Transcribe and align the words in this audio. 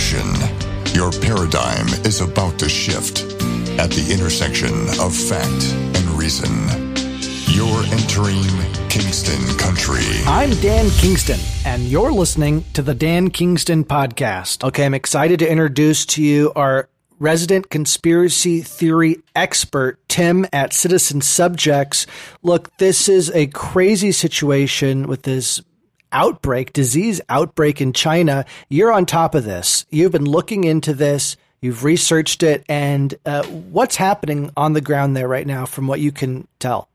caution. 0.00 0.94
Your 0.94 1.12
paradigm 1.12 1.86
is 2.06 2.20
about 2.22 2.58
to 2.58 2.68
shift 2.68 3.22
at 3.78 3.90
the 3.90 4.08
intersection 4.10 4.72
of 4.98 5.14
fact 5.14 5.74
and 5.74 6.06
reason. 6.18 6.50
You're 7.52 7.84
entering 7.92 8.42
Kingston 8.88 9.58
Country. 9.58 10.04
I'm 10.26 10.50
Dan 10.60 10.88
Kingston, 10.90 11.38
and 11.66 11.82
you're 11.82 12.12
listening 12.12 12.64
to 12.72 12.82
the 12.82 12.94
Dan 12.94 13.28
Kingston 13.28 13.84
Podcast. 13.84 14.64
Okay, 14.64 14.86
I'm 14.86 14.94
excited 14.94 15.38
to 15.40 15.50
introduce 15.50 16.06
to 16.06 16.22
you 16.22 16.52
our 16.56 16.88
resident 17.18 17.68
conspiracy 17.68 18.62
theory 18.62 19.18
expert, 19.36 19.98
Tim 20.08 20.46
at 20.50 20.72
Citizen 20.72 21.20
Subjects. 21.20 22.06
Look, 22.42 22.74
this 22.78 23.06
is 23.06 23.30
a 23.32 23.48
crazy 23.48 24.12
situation 24.12 25.06
with 25.06 25.22
this 25.22 25.60
outbreak, 26.12 26.72
disease 26.72 27.20
outbreak 27.28 27.80
in 27.80 27.92
China. 27.92 28.44
You're 28.68 28.92
on 28.92 29.06
top 29.06 29.34
of 29.34 29.44
this. 29.44 29.86
You've 29.90 30.12
been 30.12 30.24
looking 30.24 30.64
into 30.64 30.94
this. 30.94 31.36
You've 31.60 31.84
researched 31.84 32.42
it, 32.42 32.64
and 32.68 33.14
uh, 33.26 33.44
what's 33.44 33.96
happening 33.96 34.50
on 34.56 34.72
the 34.72 34.80
ground 34.80 35.14
there 35.14 35.28
right 35.28 35.46
now, 35.46 35.66
from 35.66 35.86
what 35.86 36.00
you 36.00 36.10
can 36.10 36.48
tell? 36.58 36.88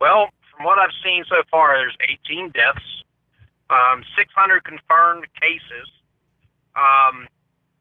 Well, 0.00 0.28
from 0.56 0.64
what 0.64 0.78
I've 0.78 0.94
seen 1.04 1.24
so 1.28 1.42
far, 1.50 1.76
there's 1.76 1.96
18 2.30 2.50
deaths, 2.50 3.04
um, 3.68 4.02
600 4.16 4.64
confirmed 4.64 5.26
cases, 5.38 5.88
um, 6.74 7.28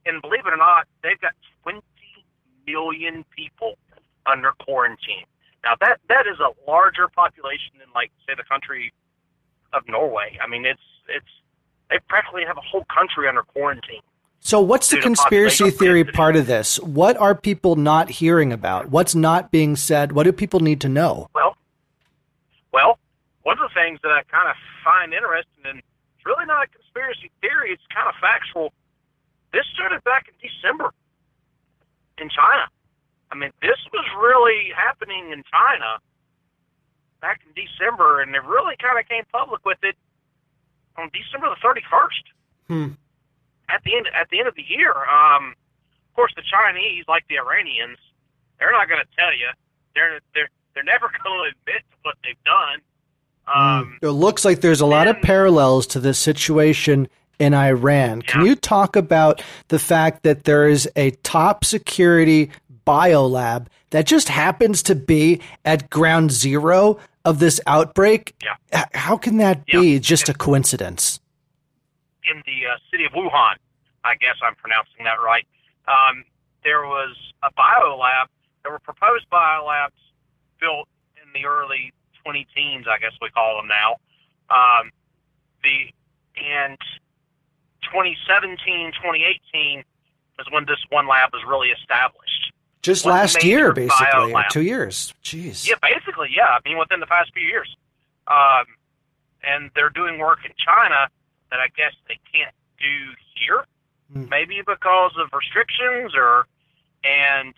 and 0.05 0.21
believe 0.21 0.45
it 0.45 0.53
or 0.53 0.57
not, 0.57 0.87
they've 1.03 1.19
got 1.21 1.33
20 1.63 1.81
million 2.67 3.23
people 3.35 3.77
under 4.25 4.51
quarantine. 4.59 5.25
Now 5.63 5.75
that 5.79 5.99
that 6.09 6.25
is 6.27 6.39
a 6.39 6.51
larger 6.69 7.07
population 7.07 7.77
than 7.79 7.87
like 7.93 8.11
say 8.27 8.33
the 8.35 8.43
country 8.43 8.93
of 9.73 9.87
Norway. 9.87 10.37
I 10.41 10.47
mean, 10.47 10.65
it's 10.65 10.81
it's 11.07 11.25
they 11.89 11.99
practically 12.07 12.43
have 12.45 12.57
a 12.57 12.61
whole 12.61 12.85
country 12.85 13.27
under 13.27 13.43
quarantine. 13.43 14.01
So, 14.43 14.59
what's 14.59 14.89
the 14.89 14.97
conspiracy 14.97 15.69
theory 15.69 16.03
part 16.03 16.35
of 16.35 16.47
this? 16.47 16.79
What 16.79 17.15
are 17.17 17.35
people 17.35 17.75
not 17.75 18.09
hearing 18.09 18.51
about? 18.51 18.89
What's 18.89 19.13
not 19.13 19.51
being 19.51 19.75
said? 19.75 20.13
What 20.13 20.23
do 20.23 20.31
people 20.31 20.61
need 20.61 20.81
to 20.81 20.89
know? 20.89 21.29
Well, 21.35 21.55
well, 22.73 22.97
one 23.43 23.59
of 23.59 23.69
the 23.69 23.73
things 23.79 23.99
that 24.01 24.09
I 24.09 24.23
kind 24.23 24.49
of 24.49 24.55
find 24.83 25.13
interesting, 25.13 25.61
and 25.65 25.77
it's 25.77 26.25
really 26.25 26.45
not 26.47 26.65
a 26.65 26.67
conspiracy 26.67 27.29
theory; 27.39 27.71
it's 27.71 27.85
kind 27.93 28.09
of 28.09 28.15
factual. 28.19 28.73
This 29.53 29.65
started 29.75 30.03
back 30.03 30.25
in 30.27 30.33
December 30.41 30.91
in 32.17 32.29
China. 32.29 32.65
I 33.31 33.35
mean, 33.35 33.51
this 33.61 33.77
was 33.93 34.05
really 34.19 34.73
happening 34.75 35.31
in 35.31 35.43
China 35.53 35.99
back 37.21 37.41
in 37.45 37.53
December, 37.53 38.21
and 38.21 38.33
they 38.33 38.39
really 38.39 38.75
kind 38.81 38.99
of 38.99 39.07
came 39.07 39.23
public 39.31 39.63
with 39.65 39.77
it 39.83 39.95
on 40.97 41.09
December 41.13 41.49
the 41.49 41.61
thirty 41.61 41.81
first. 41.89 42.23
Hmm. 42.67 42.97
At 43.69 43.83
the 43.83 43.95
end, 43.95 44.07
at 44.13 44.29
the 44.29 44.39
end 44.39 44.47
of 44.47 44.55
the 44.55 44.65
year, 44.67 44.91
um, 44.91 45.55
of 46.09 46.15
course, 46.15 46.33
the 46.35 46.43
Chinese, 46.43 47.05
like 47.07 47.23
the 47.29 47.37
Iranians, 47.37 47.97
they're 48.59 48.71
not 48.71 48.89
going 48.89 48.99
to 49.01 49.07
tell 49.17 49.31
you. 49.31 49.47
They're 49.95 50.19
they're 50.33 50.49
they're 50.73 50.83
never 50.83 51.09
going 51.23 51.51
to 51.51 51.57
admit 51.57 51.83
to 51.91 51.97
what 52.03 52.15
they've 52.23 52.43
done. 52.43 52.79
Um, 53.47 53.97
it 54.01 54.09
looks 54.09 54.45
like 54.45 54.61
there's 54.61 54.81
a 54.81 54.85
lot 54.85 55.07
of 55.07 55.21
parallels 55.21 55.87
to 55.87 55.99
this 55.99 56.19
situation 56.19 57.07
in 57.39 57.53
Iran. 57.53 58.21
Can 58.21 58.45
you 58.45 58.55
talk 58.55 58.95
about 58.95 59.41
the 59.69 59.79
fact 59.79 60.23
that 60.23 60.43
there 60.43 60.67
is 60.69 60.87
a 60.95 61.11
top 61.23 61.65
security 61.65 62.51
biolab 62.85 63.67
that 63.89 64.05
just 64.05 64.29
happens 64.29 64.83
to 64.83 64.95
be 64.95 65.41
at 65.65 65.89
ground 65.89 66.31
zero 66.31 66.99
of 67.25 67.39
this 67.39 67.59
outbreak? 67.67 68.35
Yeah. 68.43 68.85
How 68.93 69.17
can 69.17 69.37
that 69.37 69.61
Yeah. 69.67 69.79
be 69.79 69.99
just 69.99 70.29
a 70.29 70.33
coincidence? 70.33 71.19
in 72.23 72.37
the 72.45 72.67
uh, 72.69 72.77
city 72.91 73.03
of 73.03 73.11
Wuhan. 73.13 73.55
I 74.03 74.13
guess 74.15 74.35
I'm 74.43 74.53
pronouncing 74.53 75.03
that 75.05 75.19
right. 75.25 75.45
Um, 75.87 76.23
there 76.63 76.83
was 76.85 77.15
a 77.41 77.51
biolab. 77.53 78.27
There 78.61 78.71
were 78.71 78.77
proposed 78.79 79.25
biolabs 79.31 79.97
built 80.59 80.87
in 81.17 81.27
the 81.33 81.47
early 81.47 81.91
20 82.23 82.45
teens, 82.55 82.85
I 82.87 82.99
guess 82.99 83.13
we 83.23 83.29
call 83.31 83.57
them 83.57 83.67
now. 83.67 83.97
Um, 84.53 84.91
the 85.63 85.89
and 86.37 86.77
2017, 87.89 88.91
2018 89.01 89.79
is 89.79 90.45
when 90.51 90.65
this 90.65 90.79
one 90.89 91.07
lab 91.07 91.31
was 91.33 91.41
really 91.47 91.69
established. 91.69 92.30
Just 92.81 93.05
One 93.05 93.13
last 93.15 93.43
year, 93.43 93.73
basically, 93.73 94.33
or 94.33 94.43
two 94.49 94.61
years. 94.63 95.13
Jeez. 95.23 95.67
Yeah, 95.67 95.75
basically, 95.81 96.29
yeah. 96.35 96.47
I 96.47 96.59
mean, 96.67 96.77
within 96.79 96.99
the 96.99 97.05
past 97.05 97.31
few 97.33 97.43
years, 97.43 97.75
um, 98.27 98.65
and 99.43 99.69
they're 99.75 99.89
doing 99.91 100.17
work 100.19 100.39
in 100.45 100.51
China 100.57 101.07
that 101.51 101.59
I 101.59 101.67
guess 101.75 101.93
they 102.07 102.19
can't 102.33 102.53
do 102.79 103.13
here, 103.35 103.65
Hmm. 104.13 104.27
maybe 104.29 104.61
because 104.65 105.11
of 105.17 105.29
restrictions 105.33 106.13
or. 106.15 106.45
And 107.03 107.55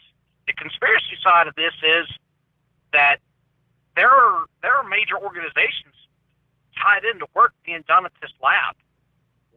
the 0.48 0.54
conspiracy 0.54 1.18
side 1.22 1.48
of 1.48 1.56
this 1.56 1.74
is 1.84 2.08
that 2.94 3.18
there 3.98 4.10
are 4.10 4.46
there 4.62 4.74
are 4.74 4.84
major 4.88 5.18
organizations 5.18 5.96
tied 6.82 7.04
into 7.04 7.28
work 7.36 7.54
being 7.66 7.84
done 7.86 8.06
at 8.06 8.14
this 8.22 8.32
lab. 8.42 8.78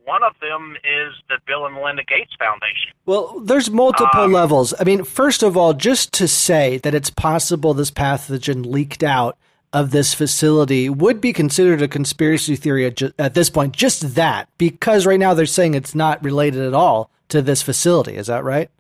One 0.07 0.23
of 0.23 0.35
them 0.41 0.77
is 0.85 1.15
the 1.29 1.39
Bill 1.49 1.67
and 1.67 1.75
Melinda 1.75 2.05
Gates 2.05 2.33
Foundation. 2.39 2.93
Well, 3.07 3.41
there's 3.41 3.71
multiple 3.73 4.21
Um, 4.23 4.33
levels. 4.33 4.73
I 4.79 4.85
mean, 4.85 5.03
first 5.03 5.43
of 5.43 5.57
all, 5.57 5.75
just 5.75 6.13
to 6.15 6.29
say 6.29 6.79
that 6.79 6.95
it's 6.95 7.11
possible 7.11 7.75
this 7.75 7.91
pathogen 7.91 8.65
leaked 8.65 9.03
out 9.03 9.37
of 9.73 9.91
this 9.91 10.15
facility 10.15 10.89
would 10.89 11.21
be 11.21 11.33
considered 11.33 11.83
a 11.83 11.89
conspiracy 11.89 12.55
theory 12.55 12.87
at, 12.87 13.03
at 13.19 13.35
this 13.35 13.51
point. 13.51 13.75
Just 13.75 14.15
that, 14.15 14.49
because 14.59 15.07
right 15.07 15.19
now 15.19 15.35
they're 15.35 15.45
saying 15.45 15.75
it's 15.75 15.95
not 15.95 16.23
related 16.23 16.63
at 16.63 16.73
all 16.73 17.11
to 17.31 17.43
this 17.43 17.61
facility. 17.61 18.15
Is 18.15 18.29
that 18.29 18.45
right? 18.45 18.71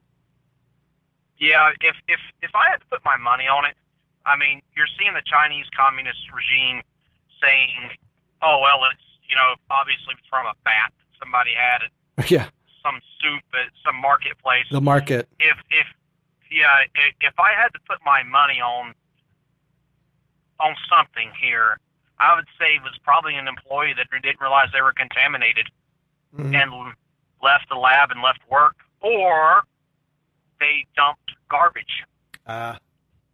Yeah, 1.38 1.70
if 1.81 1.97
if 2.06 2.20
if 2.41 2.50
I 2.54 2.70
had 2.70 2.76
to 2.78 2.87
put 2.88 3.04
my 3.04 3.16
money 3.19 3.48
on 3.48 3.64
it, 3.66 3.75
I 4.25 4.37
mean, 4.37 4.62
you're 4.76 4.88
seeing 4.97 5.12
the 5.12 5.26
Chinese 5.26 5.66
communist 5.76 6.20
regime 6.32 6.82
saying, 7.43 7.91
"Oh 8.41 8.60
well, 8.62 8.88
it's 8.93 9.03
you 9.28 9.34
know 9.34 9.56
obviously 9.69 10.14
from 10.31 10.47
a 10.47 10.54
bat. 10.64 10.93
Somebody 11.19 11.50
had 11.54 11.82
it, 11.87 12.31
Yeah, 12.31 12.49
some 12.84 13.00
soup 13.21 13.43
at 13.54 13.71
some 13.84 13.97
marketplace." 14.00 14.66
the 14.71 14.81
market. 14.81 15.28
If 15.41 15.56
if 15.71 15.87
yeah, 16.50 16.82
if, 16.94 17.15
if 17.21 17.34
I 17.41 17.53
had 17.60 17.69
to 17.75 17.81
put 17.88 17.99
my 18.04 18.22
money 18.22 18.60
on 18.60 18.94
on 20.60 20.75
something 20.88 21.31
here, 21.41 21.78
I 22.19 22.34
would 22.34 22.47
say 22.59 22.76
it 22.76 22.82
was 22.82 22.97
probably 23.03 23.34
an 23.37 23.47
employee 23.49 23.93
that 23.97 24.06
didn't 24.10 24.41
realize 24.41 24.69
they 24.72 24.81
were 24.82 24.93
contaminated 24.94 25.69
Mhm. 26.34 26.55
and 26.55 26.94
left 27.43 27.69
the 27.69 27.75
lab 27.76 28.10
and 28.10 28.22
left 28.22 28.41
work, 28.49 28.76
or 29.00 29.65
they 30.60 30.87
dumped 30.97 31.32
garbage. 31.50 32.03
Uh, 32.47 32.76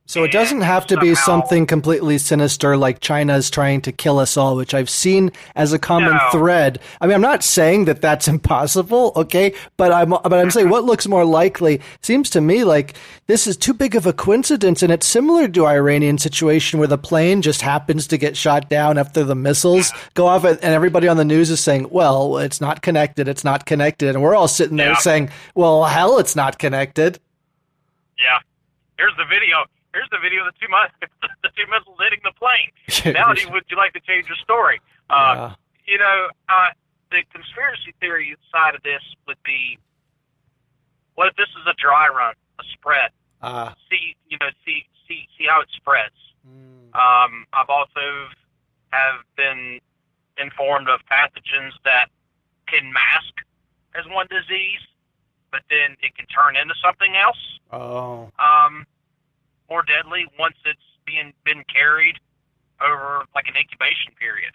so 0.06 0.24
it 0.24 0.32
doesn't 0.32 0.60
have 0.62 0.86
to 0.88 0.96
be 0.98 1.14
something 1.14 1.64
completely 1.64 2.18
sinister 2.18 2.76
like 2.76 3.00
China's 3.00 3.48
trying 3.48 3.80
to 3.82 3.92
kill 3.92 4.18
us 4.18 4.36
all, 4.36 4.56
which 4.56 4.74
I've 4.74 4.90
seen 4.90 5.30
as 5.54 5.72
a 5.72 5.78
common 5.78 6.10
No. 6.14 6.28
thread. 6.32 6.80
I 7.00 7.06
mean, 7.06 7.14
I'm 7.14 7.20
not 7.22 7.42
saying 7.42 7.86
that 7.86 8.02
that's 8.02 8.28
impossible, 8.36 9.12
okay? 9.16 9.54
But 9.76 9.92
I'm 9.92 10.10
but 10.10 10.34
I'm 10.34 10.50
saying 10.50 10.68
what 10.68 10.84
looks 10.84 11.06
more 11.08 11.24
likely 11.24 11.80
seems 12.02 12.28
to 12.30 12.40
me 12.40 12.64
like 12.64 12.94
this 13.26 13.46
is 13.46 13.56
too 13.56 13.72
big 13.72 13.94
of 13.94 14.04
a 14.04 14.12
coincidence, 14.12 14.82
and 14.82 14.92
it's 14.92 15.06
similar 15.06 15.48
to 15.48 15.66
Iranian 15.66 16.18
situation 16.18 16.78
where 16.78 16.88
the 16.88 16.98
plane 16.98 17.40
just 17.40 17.62
happens 17.62 18.06
to 18.08 18.18
get 18.18 18.36
shot 18.36 18.68
down 18.68 18.98
after 18.98 19.24
the 19.24 19.34
missiles 19.36 19.92
go 20.14 20.26
off, 20.26 20.44
and 20.44 20.58
everybody 20.62 21.08
on 21.08 21.16
the 21.16 21.24
news 21.24 21.48
is 21.48 21.60
saying, 21.60 21.86
"Well, 21.90 22.36
it's 22.38 22.60
not 22.60 22.82
connected. 22.82 23.28
It's 23.28 23.44
not 23.44 23.64
connected," 23.64 24.10
and 24.10 24.22
we're 24.22 24.34
all 24.34 24.48
sitting 24.48 24.76
there 24.76 24.90
Yeah. 24.90 24.96
saying, 24.96 25.30
"Well, 25.54 25.84
hell, 25.84 26.18
it's 26.18 26.36
not 26.36 26.58
connected." 26.58 27.18
Yeah. 28.18 28.38
Here's 28.98 29.16
the 29.16 29.24
video. 29.24 29.64
Here's 29.94 30.08
the 30.10 30.18
video 30.18 30.46
of 30.46 30.54
the 30.60 30.66
two 30.66 30.72
the 31.42 31.50
two 31.56 31.66
missiles 31.70 31.98
hitting 32.00 32.20
the 32.24 32.32
plane. 32.32 32.72
now, 33.14 33.32
do 33.34 33.48
would 33.50 33.64
you 33.70 33.76
like 33.76 33.92
to 33.92 34.00
change 34.00 34.26
your 34.28 34.36
story? 34.36 34.80
Uh, 35.10 35.34
Yeah. 35.36 35.54
You 35.84 35.98
know, 35.98 36.28
uh, 36.48 36.70
the 37.10 37.22
conspiracy 37.32 37.92
theory 38.00 38.34
side 38.52 38.74
of 38.76 38.82
this 38.84 39.02
would 39.26 39.42
be, 39.44 39.78
what 41.16 41.26
if 41.26 41.34
this 41.36 41.48
is 41.60 41.66
a 41.66 41.74
dry 41.74 42.06
run, 42.08 42.34
a 42.60 42.64
spread? 42.72 43.10
Uh, 43.42 43.72
See, 43.90 44.14
you 44.28 44.38
know, 44.38 44.46
see 44.64 44.86
see 45.08 45.26
see 45.36 45.46
how 45.48 45.60
it 45.60 45.68
spreads. 45.76 46.14
mm, 46.46 46.94
Um, 46.94 47.46
I've 47.52 47.68
also 47.68 48.28
have 48.92 49.20
been 49.36 49.80
informed 50.38 50.88
of 50.88 51.00
pathogens 51.10 51.72
that 51.84 52.06
can 52.68 52.92
mask 52.92 53.34
as 53.98 54.06
one 54.08 54.26
disease, 54.30 54.80
but 55.50 55.62
then 55.68 55.96
it 56.00 56.16
can 56.16 56.26
turn 56.26 56.56
into 56.56 56.74
something 56.82 57.16
else 57.16 57.58
oh. 57.72 58.30
um, 58.38 58.86
more 59.68 59.82
deadly 59.82 60.26
once 60.38 60.56
it's 60.64 60.80
being 61.06 61.32
been 61.44 61.64
carried 61.72 62.16
over 62.80 63.24
like 63.34 63.46
an 63.48 63.54
incubation 63.56 64.12
period. 64.18 64.52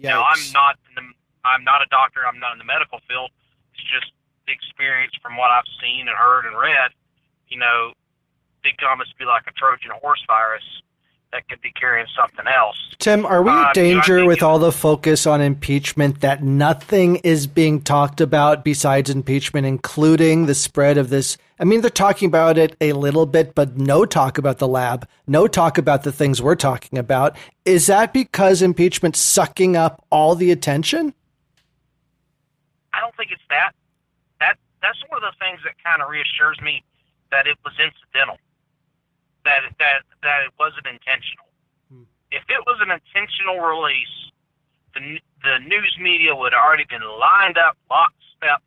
Now 0.00 0.24
I'm 0.24 0.40
not 0.52 0.76
in 0.88 0.94
the, 0.96 1.04
I'm 1.44 1.64
not 1.64 1.82
a 1.82 1.86
doctor. 1.90 2.20
I'm 2.26 2.38
not 2.38 2.52
in 2.52 2.58
the 2.58 2.64
medical 2.64 3.00
field. 3.08 3.30
It's 3.74 3.82
just 3.84 4.12
the 4.46 4.52
experience 4.52 5.12
from 5.22 5.36
what 5.36 5.50
I've 5.50 5.68
seen 5.80 6.08
and 6.08 6.16
heard 6.16 6.46
and 6.46 6.56
read. 6.56 6.90
You 7.48 7.58
know, 7.58 7.92
it 8.64 8.78
could 8.78 8.88
almost 8.88 9.18
be 9.18 9.24
like 9.24 9.42
a 9.46 9.52
Trojan 9.52 9.90
horse 10.00 10.22
virus 10.26 10.64
that 11.32 11.48
could 11.48 11.60
be 11.62 11.72
carrying 11.72 12.06
something 12.16 12.46
else. 12.46 12.76
Tim, 12.98 13.24
are 13.24 13.42
we 13.42 13.50
in 13.50 13.56
Uh, 13.56 13.72
danger 13.72 14.16
you 14.18 14.22
know, 14.22 14.28
with 14.28 14.42
all 14.42 14.58
the 14.58 14.72
focus 14.72 15.26
on 15.26 15.40
impeachment 15.40 16.20
that 16.20 16.42
nothing 16.42 17.16
is 17.16 17.46
being 17.46 17.80
talked 17.80 18.20
about 18.20 18.64
besides 18.64 19.08
impeachment, 19.08 19.66
including 19.66 20.46
the 20.46 20.54
spread 20.54 20.98
of 20.98 21.08
this? 21.10 21.38
I 21.62 21.64
mean, 21.64 21.80
they're 21.80 21.90
talking 21.90 22.26
about 22.26 22.58
it 22.58 22.74
a 22.80 22.92
little 22.92 23.24
bit, 23.24 23.54
but 23.54 23.76
no 23.78 24.04
talk 24.04 24.36
about 24.36 24.58
the 24.58 24.66
lab, 24.66 25.08
no 25.28 25.46
talk 25.46 25.78
about 25.78 26.02
the 26.02 26.10
things 26.10 26.42
we're 26.42 26.56
talking 26.56 26.98
about. 26.98 27.36
Is 27.64 27.86
that 27.86 28.12
because 28.12 28.62
impeachment's 28.62 29.20
sucking 29.20 29.76
up 29.76 30.04
all 30.10 30.34
the 30.34 30.50
attention? 30.50 31.14
I 32.92 32.98
don't 32.98 33.14
think 33.14 33.30
it's 33.30 33.46
that. 33.48 33.70
That 34.40 34.58
that's 34.82 34.98
one 35.06 35.22
of 35.22 35.32
the 35.32 35.38
things 35.38 35.60
that 35.62 35.74
kind 35.84 36.02
of 36.02 36.10
reassures 36.10 36.60
me 36.60 36.82
that 37.30 37.46
it 37.46 37.56
was 37.64 37.74
incidental. 37.78 38.38
That 39.44 39.60
that 39.78 40.02
that 40.24 40.42
it 40.42 40.52
wasn't 40.58 40.88
intentional. 40.90 41.46
Hmm. 41.94 42.10
If 42.32 42.42
it 42.50 42.58
was 42.66 42.82
an 42.82 42.90
intentional 42.90 43.62
release, 43.62 44.32
the 44.94 45.20
the 45.46 45.62
news 45.62 45.96
media 46.00 46.34
would 46.34 46.54
have 46.54 46.60
already 46.60 46.86
been 46.90 47.06
lined 47.06 47.56
up, 47.56 47.78
lockstep, 47.88 48.66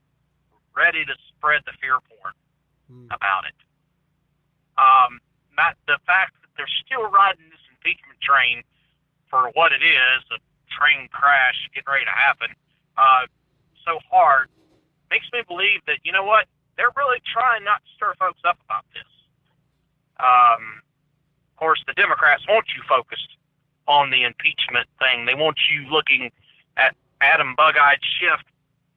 ready 0.77 1.03
to 1.03 1.13
spread 1.35 1.59
the 1.65 1.73
fear 1.81 1.99
porn 2.07 2.31
about 3.11 3.45
it. 3.45 3.57
Um, 4.77 5.19
not 5.55 5.75
the 5.87 5.97
fact 6.05 6.35
that 6.41 6.49
they're 6.57 6.75
still 6.85 7.07
riding 7.09 7.47
this 7.49 7.63
impeachment 7.71 8.19
train 8.21 8.63
for 9.29 9.51
what 9.53 9.71
it 9.71 9.83
is, 9.83 10.19
a 10.31 10.39
train 10.69 11.07
crash 11.09 11.55
getting 11.73 11.87
ready 11.87 12.05
to 12.05 12.11
happen, 12.11 12.49
uh, 12.97 13.25
so 13.85 13.99
hard, 14.11 14.49
makes 15.09 15.27
me 15.31 15.41
believe 15.47 15.81
that, 15.87 15.99
you 16.03 16.11
know 16.11 16.23
what, 16.23 16.45
they're 16.77 16.93
really 16.97 17.21
trying 17.23 17.63
not 17.63 17.81
to 17.85 17.89
stir 17.95 18.13
folks 18.19 18.41
up 18.43 18.57
about 18.65 18.85
this. 18.93 19.07
Um, 20.19 20.81
of 21.51 21.55
course, 21.57 21.83
the 21.87 21.93
Democrats 21.93 22.43
want 22.47 22.65
you 22.75 22.83
focused 22.87 23.37
on 23.87 24.09
the 24.09 24.23
impeachment 24.23 24.87
thing. 24.99 25.25
They 25.25 25.35
want 25.35 25.57
you 25.71 25.87
looking 25.89 26.31
at 26.75 26.95
Adam 27.21 27.55
Bug-eyed 27.55 27.99
Schiff, 28.01 28.41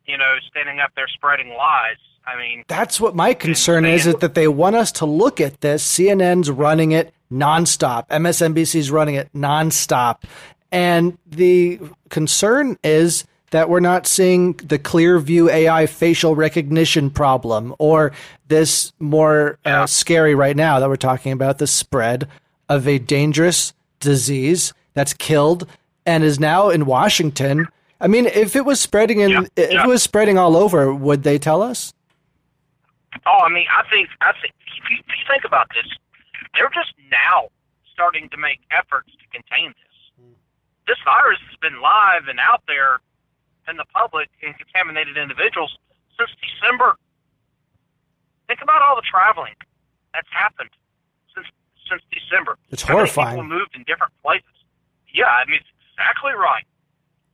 you 0.06 0.17
know, 0.17 0.37
standing 0.50 0.81
up 0.81 0.90
there 0.96 1.08
spreading 1.08 1.55
lies. 1.55 2.00
I 2.29 2.37
mean, 2.39 2.65
That's 2.69 3.01
what 3.01 3.15
my 3.15 3.33
concern 3.35 3.85
is, 3.85 4.07
is 4.07 4.17
that 4.17 4.35
they 4.35 4.49
want 4.49 4.77
us 4.77 4.93
to 4.93 5.07
look 5.07 5.41
at 5.41 5.61
this. 5.61 5.87
CNN's 5.99 6.51
running 6.51 6.93
it 6.93 7.13
nonstop. 7.33 8.09
MSNBC's 8.09 8.91
running 8.91 9.15
it 9.15 9.33
nonstop. 9.35 10.23
And 10.71 11.17
the 11.27 11.81
concern 12.11 12.79
is 12.85 13.25
that 13.51 13.71
we're 13.71 13.81
not 13.81 14.07
seeing 14.07 14.53
the 14.55 14.79
Clearview 14.79 15.51
AI 15.51 15.87
facial 15.87 16.35
recognition 16.37 17.09
problem 17.11 17.75
or 17.79 18.13
this 18.49 18.93
more 18.99 19.59
uh, 19.65 19.87
scary 19.87 20.35
right 20.35 20.57
now 20.57 20.79
that 20.81 20.89
we're 20.89 20.97
talking 20.97 21.33
about 21.33 21.59
the 21.59 21.67
spread 21.67 22.29
of 22.69 22.87
a 22.87 22.99
dangerous 22.99 23.73
disease 24.01 24.75
that's 24.93 25.15
killed 25.15 25.67
and 26.05 26.25
is 26.25 26.39
now 26.39 26.69
in 26.69 26.85
Washington. 26.85 27.67
I 28.01 28.07
mean, 28.09 28.27
if 28.27 28.55
it 28.55 28.67
was 28.67 28.81
spreading 28.81 29.21
in, 29.21 29.31
Yeah, 29.31 29.41
if 29.57 29.73
yeah. 29.73 29.85
it 29.85 29.89
was 29.89 30.03
spreading 30.03 30.37
all 30.37 30.57
over, 30.57 30.93
would 30.93 31.23
they 31.23 31.39
tell 31.39 31.63
us? 31.63 31.95
Oh, 33.26 33.41
I 33.44 33.49
mean, 33.49 33.67
I 33.70 33.82
think 33.91 34.09
I 34.20 34.32
think 34.41 34.55
if 34.76 34.85
you, 34.91 34.97
if 35.00 35.15
you 35.15 35.25
think 35.29 35.44
about 35.44 35.69
this, 35.75 35.87
they're 36.55 36.73
just 36.73 36.93
now 37.11 37.49
starting 37.93 38.29
to 38.31 38.37
make 38.37 38.61
efforts 38.70 39.11
to 39.19 39.26
contain 39.35 39.75
this. 39.75 39.97
This 40.87 40.99
virus 41.05 41.38
has 41.50 41.56
been 41.61 41.81
live 41.82 42.29
and 42.29 42.41
out 42.41 42.62
there 42.67 43.00
in 43.69 43.76
the 43.76 43.85
public 43.93 44.29
and 44.41 44.56
contaminated 44.56 45.19
individuals 45.19 45.76
since 46.17 46.31
December. 46.41 46.97
Think 48.49 48.62
about 48.62 48.81
all 48.81 48.97
the 48.97 49.05
traveling 49.05 49.53
that's 50.14 50.31
happened 50.32 50.71
since 51.37 51.47
since 51.85 52.00
December. 52.09 52.56
It's 52.71 52.82
How 52.82 52.97
many 52.97 53.09
horrifying. 53.09 53.37
People 53.37 53.49
moved 53.53 53.76
in 53.76 53.85
different 53.85 54.12
places. 54.25 54.56
Yeah, 55.12 55.29
I 55.29 55.44
mean, 55.44 55.61
it's 55.61 55.73
exactly 55.93 56.32
right. 56.32 56.64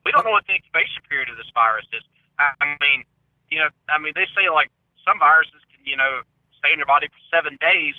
We 0.04 0.12
don't 0.12 0.24
know 0.26 0.34
what 0.34 0.46
the 0.46 0.54
incubation 0.54 1.02
period 1.08 1.30
of 1.30 1.36
this 1.36 1.48
virus 1.54 1.86
is. 1.94 2.02
I 2.38 2.50
mean, 2.82 3.06
you 3.50 3.58
know, 3.62 3.70
I 3.88 3.98
mean, 4.02 4.12
they 4.18 4.26
say 4.34 4.50
like 4.50 4.70
some 5.06 5.18
viruses 5.22 5.62
can, 5.70 5.73
you 5.84 5.96
know, 5.96 6.20
stay 6.58 6.72
in 6.72 6.78
your 6.78 6.86
body 6.88 7.08
for 7.08 7.20
seven 7.28 7.56
days, 7.60 7.94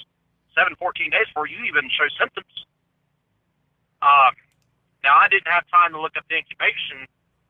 seven, 0.58 0.76
14 0.78 1.10
days 1.10 1.28
before 1.30 1.48
you 1.48 1.64
even 1.66 1.90
show 1.94 2.08
symptoms. 2.18 2.52
Um, 4.02 4.34
now, 5.04 5.18
I 5.18 5.28
didn't 5.30 5.48
have 5.48 5.64
time 5.70 5.94
to 5.94 6.02
look 6.02 6.18
up 6.18 6.26
the 6.30 6.38
incubation 6.38 7.06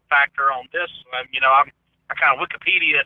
factor 0.09 0.51
on 0.51 0.67
this. 0.71 0.91
Um, 1.15 1.27
you 1.31 1.39
know, 1.39 1.51
I'm, 1.51 1.71
I 2.09 2.13
kind 2.15 2.35
of 2.35 2.43
Wikipedia 2.43 3.03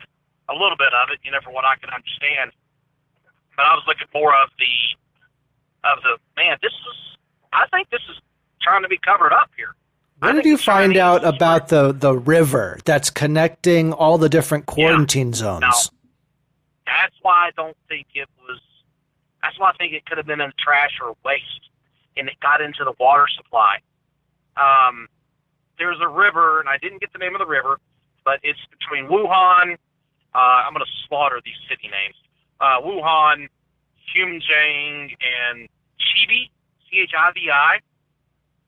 a 0.50 0.54
little 0.54 0.76
bit 0.76 0.92
of 0.92 1.10
it, 1.14 1.20
you 1.22 1.30
know, 1.30 1.38
for 1.42 1.52
what 1.52 1.64
I 1.64 1.76
can 1.76 1.90
understand. 1.90 2.50
But 3.56 3.66
I 3.66 3.74
was 3.74 3.84
looking 3.86 4.08
more 4.12 4.34
of 4.34 4.50
the, 4.58 4.74
of 5.86 6.02
the, 6.02 6.18
man, 6.36 6.58
this 6.62 6.72
is, 6.72 6.98
I 7.52 7.66
think 7.70 7.90
this 7.90 8.02
is 8.10 8.18
trying 8.60 8.82
to 8.82 8.88
be 8.88 8.98
covered 8.98 9.32
up 9.32 9.50
here. 9.56 9.74
When 10.18 10.36
did 10.36 10.44
you 10.44 10.58
find 10.58 10.96
out 10.98 11.24
about 11.24 11.68
the, 11.68 11.92
the 11.92 12.14
river 12.14 12.78
that's 12.84 13.08
connecting 13.08 13.92
all 13.92 14.18
the 14.18 14.28
different 14.28 14.66
quarantine 14.66 15.32
zones? 15.32 15.90
That's 17.00 17.16
why 17.22 17.48
I 17.48 17.50
don't 17.56 17.76
think 17.88 18.08
it 18.14 18.28
was. 18.46 18.60
That's 19.42 19.58
why 19.58 19.70
I 19.70 19.76
think 19.80 19.94
it 19.94 20.04
could 20.04 20.18
have 20.18 20.26
been 20.26 20.42
in 20.42 20.52
trash 20.58 21.00
or 21.02 21.16
waste, 21.24 21.64
and 22.14 22.28
it 22.28 22.38
got 22.40 22.60
into 22.60 22.84
the 22.84 22.92
water 23.00 23.24
supply. 23.34 23.78
Um, 24.58 25.08
there's 25.78 25.96
a 26.02 26.08
river, 26.08 26.60
and 26.60 26.68
I 26.68 26.76
didn't 26.76 27.00
get 27.00 27.10
the 27.14 27.18
name 27.18 27.34
of 27.34 27.38
the 27.38 27.46
river, 27.46 27.80
but 28.22 28.38
it's 28.42 28.60
between 28.68 29.08
Wuhan. 29.08 29.78
Uh, 30.34 30.36
I'm 30.36 30.74
going 30.74 30.84
to 30.84 30.92
slaughter 31.08 31.40
these 31.42 31.56
city 31.70 31.88
names. 31.88 32.16
Uh, 32.60 32.84
Wuhan, 32.84 33.48
Humjiang, 34.12 35.16
and 35.24 35.68
Chibi, 35.96 36.50
C 36.90 37.00
H 37.00 37.12
I 37.16 37.32
V 37.32 37.48
I. 37.50 37.78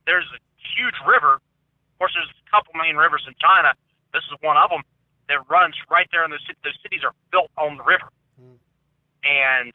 There's 0.06 0.25
a 0.34 0.40
huge 0.75 0.96
river. 1.06 1.34
Of 1.34 1.99
course, 1.99 2.12
there's 2.14 2.32
a 2.32 2.50
couple 2.50 2.73
main 2.81 2.96
rivers 2.96 3.25
in 3.29 3.34
China. 3.38 3.75
This 4.14 4.23
is 4.32 4.38
one 4.40 4.56
of 4.56 4.70
them 4.70 4.81
that 5.29 5.44
runs 5.50 5.76
right 5.90 6.08
there 6.11 6.25
in 6.25 6.31
the 6.31 6.40
city. 6.46 6.58
Those 6.64 6.79
cities 6.82 7.00
are 7.05 7.12
built 7.31 7.50
on 7.58 7.76
the 7.76 7.84
river. 7.84 8.08
And, 9.25 9.73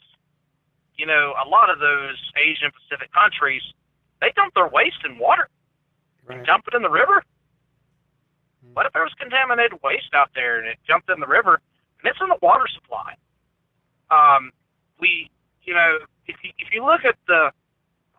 you 0.96 1.06
know, 1.06 1.34
a 1.44 1.48
lot 1.48 1.70
of 1.70 1.80
those 1.80 2.18
Asian 2.36 2.72
Pacific 2.72 3.12
countries, 3.14 3.62
they 4.22 4.32
dump 4.36 4.54
their 4.56 4.68
waste 4.68 5.04
in 5.06 5.18
water. 5.18 5.48
Right. 6.28 6.46
Dump 6.46 6.66
it 6.68 6.76
in 6.76 6.82
the 6.82 6.90
river. 6.90 7.24
What 8.74 8.86
if 8.86 8.94
there 8.94 9.04
was 9.04 9.14
contaminated 9.18 9.80
waste 9.84 10.14
out 10.14 10.30
there 10.36 10.60
and 10.60 10.68
it 10.68 10.78
jumped 10.86 11.10
in 11.10 11.20
the 11.20 11.28
river 11.28 11.62
and 12.00 12.12
it's 12.12 12.20
in 12.22 12.28
the 12.28 12.38
water 12.42 12.68
supply? 12.68 13.16
Um, 14.12 14.52
we, 15.00 15.30
you 15.64 15.74
know, 15.74 16.00
if 16.28 16.36
you, 16.44 16.52
if 16.60 16.74
you 16.74 16.86
look 16.86 17.06
at 17.06 17.16
the 17.28 17.52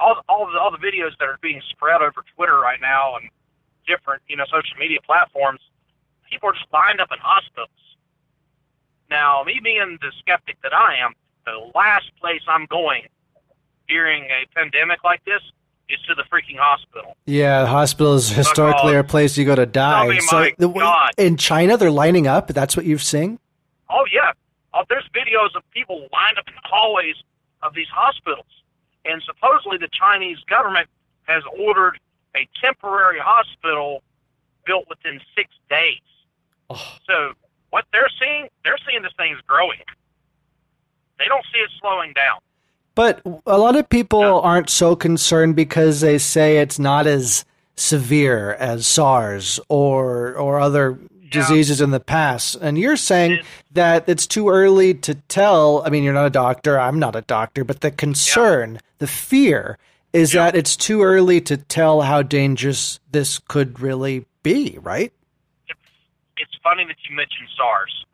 all 0.01 0.23
all 0.29 0.51
the 0.51 0.59
all 0.59 0.71
the 0.71 0.79
videos 0.79 1.17
that 1.19 1.29
are 1.29 1.39
being 1.43 1.61
spread 1.71 2.03
over 2.03 2.25
Twitter 2.35 2.59
right 2.59 2.81
now 2.81 3.17
and 3.17 3.29
different 3.87 4.23
you 4.29 4.37
know 4.37 4.45
social 4.47 4.77
media 4.79 4.99
platforms, 5.05 5.61
people 6.31 6.49
are 6.49 6.53
just 6.53 6.67
lined 6.73 7.01
up 7.01 7.09
in 7.13 7.19
hospitals. 7.21 7.71
Now, 9.11 9.43
me 9.45 9.61
being 9.63 9.99
the 10.01 10.13
skeptic 10.21 10.61
that 10.63 10.75
I 10.75 10.97
am, 11.01 11.15
the 11.49 11.71
last 11.75 12.11
place 12.21 12.43
I'm 12.47 12.67
going 12.67 13.03
during 13.89 14.25
a 14.25 14.47
pandemic 14.55 15.05
like 15.05 15.25
this 15.25 15.41
is 15.89 15.99
to 16.07 16.15
the 16.15 16.25
freaking 16.25 16.59
hospital. 16.59 17.17
Yeah, 17.27 17.63
the 17.63 17.69
hospital 17.69 18.15
is 18.15 18.29
historically 18.29 18.93
God. 18.93 18.99
a 18.99 19.05
place 19.05 19.39
you 19.39 19.45
go 19.45 19.55
to 19.55 19.67
die. 19.67 20.19
so 20.21 20.41
my 20.41 20.55
the, 20.59 20.69
God. 20.69 21.11
in 21.17 21.37
China, 21.37 21.77
they're 21.77 21.91
lining 21.91 22.27
up. 22.27 22.49
That's 22.49 22.77
what 22.77 22.85
you've 22.85 23.03
seen. 23.03 23.39
Oh 23.89 24.05
yeah, 24.13 24.33
oh, 24.75 24.83
there's 24.89 25.09
videos 25.15 25.57
of 25.57 25.63
people 25.71 26.01
lined 26.13 26.39
up 26.39 26.47
in 26.47 26.55
the 26.55 26.69
hallways 26.69 27.17
of 27.63 27.75
these 27.75 27.89
hospitals, 27.89 28.47
and 29.07 29.23
supposedly 29.23 29.79
the 29.79 29.89
Chinese 29.89 30.39
government 30.49 30.89
has 31.23 31.43
ordered 31.59 31.99
a 32.37 32.47
temporary 32.61 33.19
hospital 33.19 34.03
built 34.67 34.85
within 34.91 35.21
six 35.35 35.51
days. 35.71 36.01
So 37.07 37.33
what 37.71 37.87
they're 37.93 38.11
seeing, 38.21 38.49
they're 38.63 38.79
seeing 38.87 39.03
this 39.03 39.13
thing's 39.17 39.41
growing. 39.47 39.79
They 41.19 41.27
don't 41.27 41.45
see 41.53 41.59
it 41.59 41.71
slowing 41.81 42.13
down. 42.13 42.39
But 42.95 43.23
a 43.47 43.59
lot 43.59 43.77
of 43.77 43.89
people 43.89 44.41
aren't 44.41 44.71
so 44.71 44.97
concerned 44.97 45.55
because 45.55 46.01
they 46.01 46.19
say 46.19 46.59
it's 46.59 46.81
not 46.81 47.07
as 47.07 47.45
severe 47.77 48.55
as 48.55 48.89
SARS 48.89 49.61
or 49.69 50.35
or 50.35 50.59
other 50.59 50.99
diseases 51.31 51.81
in 51.81 51.91
the 51.91 52.01
past. 52.01 52.57
And 52.57 52.79
you're 52.79 52.97
saying 52.97 53.41
that 53.73 54.09
it's 54.09 54.27
too 54.27 54.49
early 54.49 54.95
to 54.95 55.15
tell. 55.15 55.83
I 55.87 55.91
mean, 55.91 56.03
you're 56.03 56.13
not 56.13 56.27
a 56.27 56.31
doctor. 56.31 56.79
I'm 56.79 56.99
not 56.99 57.15
a 57.15 57.21
doctor. 57.23 57.65
But 57.65 57.83
the 57.83 57.91
concern, 57.91 58.81
the 58.99 59.07
fear, 59.07 59.79
is 60.13 60.33
that 60.33 60.57
it's 60.57 60.77
too 60.77 61.03
early 61.03 61.41
to 61.43 61.57
tell 61.57 62.03
how 62.03 62.23
dangerous 62.23 62.99
this 63.13 63.39
could 63.39 63.81
really 63.81 64.27
be. 64.43 64.79
Right? 64.83 65.13
it's 65.69 65.79
it's 66.37 66.59
funny 66.65 66.85
that 66.85 66.97
you 67.09 67.15
mentioned 67.15 67.49
SARS. 67.57 68.05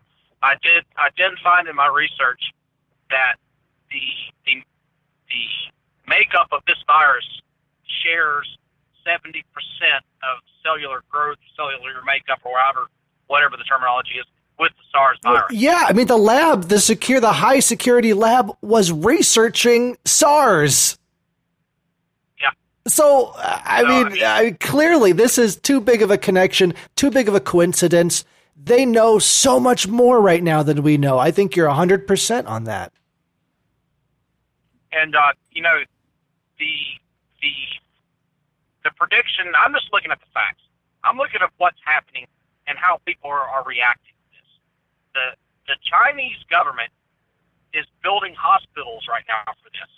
I 0.42 0.54
did 0.62 0.84
I 0.96 1.08
did 1.16 1.38
find 1.42 1.68
in 1.68 1.76
my 1.76 1.88
research 1.88 2.42
that 3.10 3.36
the 3.90 4.00
the 4.46 4.62
the 5.28 5.44
makeup 6.08 6.48
of 6.52 6.62
this 6.66 6.76
virus 6.86 7.24
shares 8.02 8.58
seventy 9.04 9.44
percent 9.52 10.04
of 10.22 10.38
cellular 10.62 11.02
growth, 11.10 11.38
cellular 11.56 12.00
makeup, 12.04 12.40
or 12.44 12.52
whatever 12.52 12.88
whatever 13.26 13.56
the 13.56 13.64
terminology 13.64 14.12
is, 14.18 14.26
with 14.58 14.72
the 14.72 14.84
SARS 14.92 15.18
virus. 15.22 15.52
Yeah. 15.52 15.84
I 15.86 15.92
mean, 15.92 16.06
the 16.06 16.16
lab, 16.18 16.64
the 16.64 16.78
secure, 16.78 17.20
the 17.20 17.32
high 17.32 17.60
security 17.60 18.12
lab 18.12 18.50
was 18.60 18.92
researching 18.92 19.96
SARS. 20.04 20.98
Yeah, 22.40 22.50
So, 22.86 23.32
I 23.36 23.82
mean, 23.82 24.06
I 24.06 24.08
mean- 24.10 24.22
I, 24.22 24.50
clearly 24.60 25.12
this 25.12 25.38
is 25.38 25.56
too 25.56 25.80
big 25.80 26.02
of 26.02 26.10
a 26.10 26.18
connection, 26.18 26.74
too 26.96 27.10
big 27.10 27.28
of 27.28 27.34
a 27.34 27.40
coincidence. 27.40 28.24
They 28.56 28.86
know 28.86 29.18
so 29.18 29.58
much 29.58 29.88
more 29.88 30.20
right 30.20 30.42
now 30.42 30.62
than 30.62 30.82
we 30.82 30.96
know. 30.96 31.18
I 31.18 31.30
think 31.30 31.56
you're 31.56 31.68
100% 31.68 32.46
on 32.46 32.64
that. 32.64 32.92
And 34.92 35.16
uh, 35.16 35.32
you 35.50 35.60
know, 35.60 35.82
the 36.58 36.74
the 37.42 37.52
the 38.84 38.90
prediction. 38.96 39.50
I'm 39.58 39.72
just 39.72 39.92
looking 39.92 40.12
at 40.12 40.20
the 40.20 40.30
facts. 40.32 40.62
I'm 41.02 41.16
looking 41.16 41.42
at 41.42 41.50
what's 41.58 41.80
happening 41.84 42.26
and 42.68 42.78
how 42.78 43.00
people 43.04 43.28
are, 43.28 43.42
are 43.42 43.64
reacting 43.64 44.14
to 44.14 44.38
this. 44.38 44.50
The 45.14 45.26
the 45.66 45.76
Chinese 45.82 46.38
government 46.48 46.92
is 47.72 47.86
building 48.04 48.34
hospitals 48.38 49.06
right 49.10 49.24
now 49.26 49.52
for 49.58 49.68
this. 49.74 49.90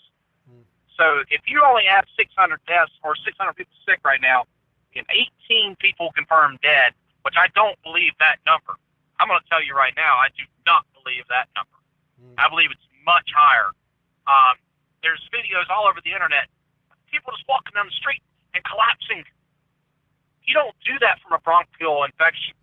So 0.97 1.23
if 1.29 1.43
you 1.47 1.63
only 1.63 1.85
have 1.85 2.05
600 2.17 2.33
deaths 2.67 2.93
or 3.05 3.15
600 3.17 3.53
people 3.53 3.73
sick 3.85 4.01
right 4.03 4.21
now, 4.21 4.45
and 4.97 5.05
18 5.53 5.77
people 5.77 6.11
confirmed 6.17 6.59
dead, 6.63 6.97
which 7.27 7.35
I 7.35 7.51
don't 7.59 7.75
believe 7.83 8.15
that 8.23 8.39
number. 8.47 8.79
I'm 9.19 9.27
going 9.27 9.43
to 9.43 9.49
tell 9.51 9.59
you 9.59 9.75
right 9.75 9.93
now, 9.99 10.15
I 10.15 10.31
do 10.39 10.47
not 10.63 10.87
believe 10.95 11.27
that 11.27 11.51
number. 11.59 11.75
I 12.39 12.47
believe 12.49 12.71
it's 12.71 12.87
much 13.03 13.27
higher. 13.35 13.75
Um, 14.31 14.55
there's 15.03 15.19
videos 15.35 15.67
all 15.67 15.91
over 15.91 15.99
the 16.05 16.13
internet, 16.15 16.47
people 17.11 17.33
just 17.35 17.43
walking 17.49 17.75
down 17.75 17.87
the 17.87 17.99
street 17.99 18.23
and 18.55 18.63
collapsing. 18.63 19.27
You 20.47 20.55
don't 20.55 20.75
do 20.87 20.95
that 21.01 21.19
from 21.23 21.35
a 21.35 21.41
bronchial 21.43 22.05
infection. 22.05 22.55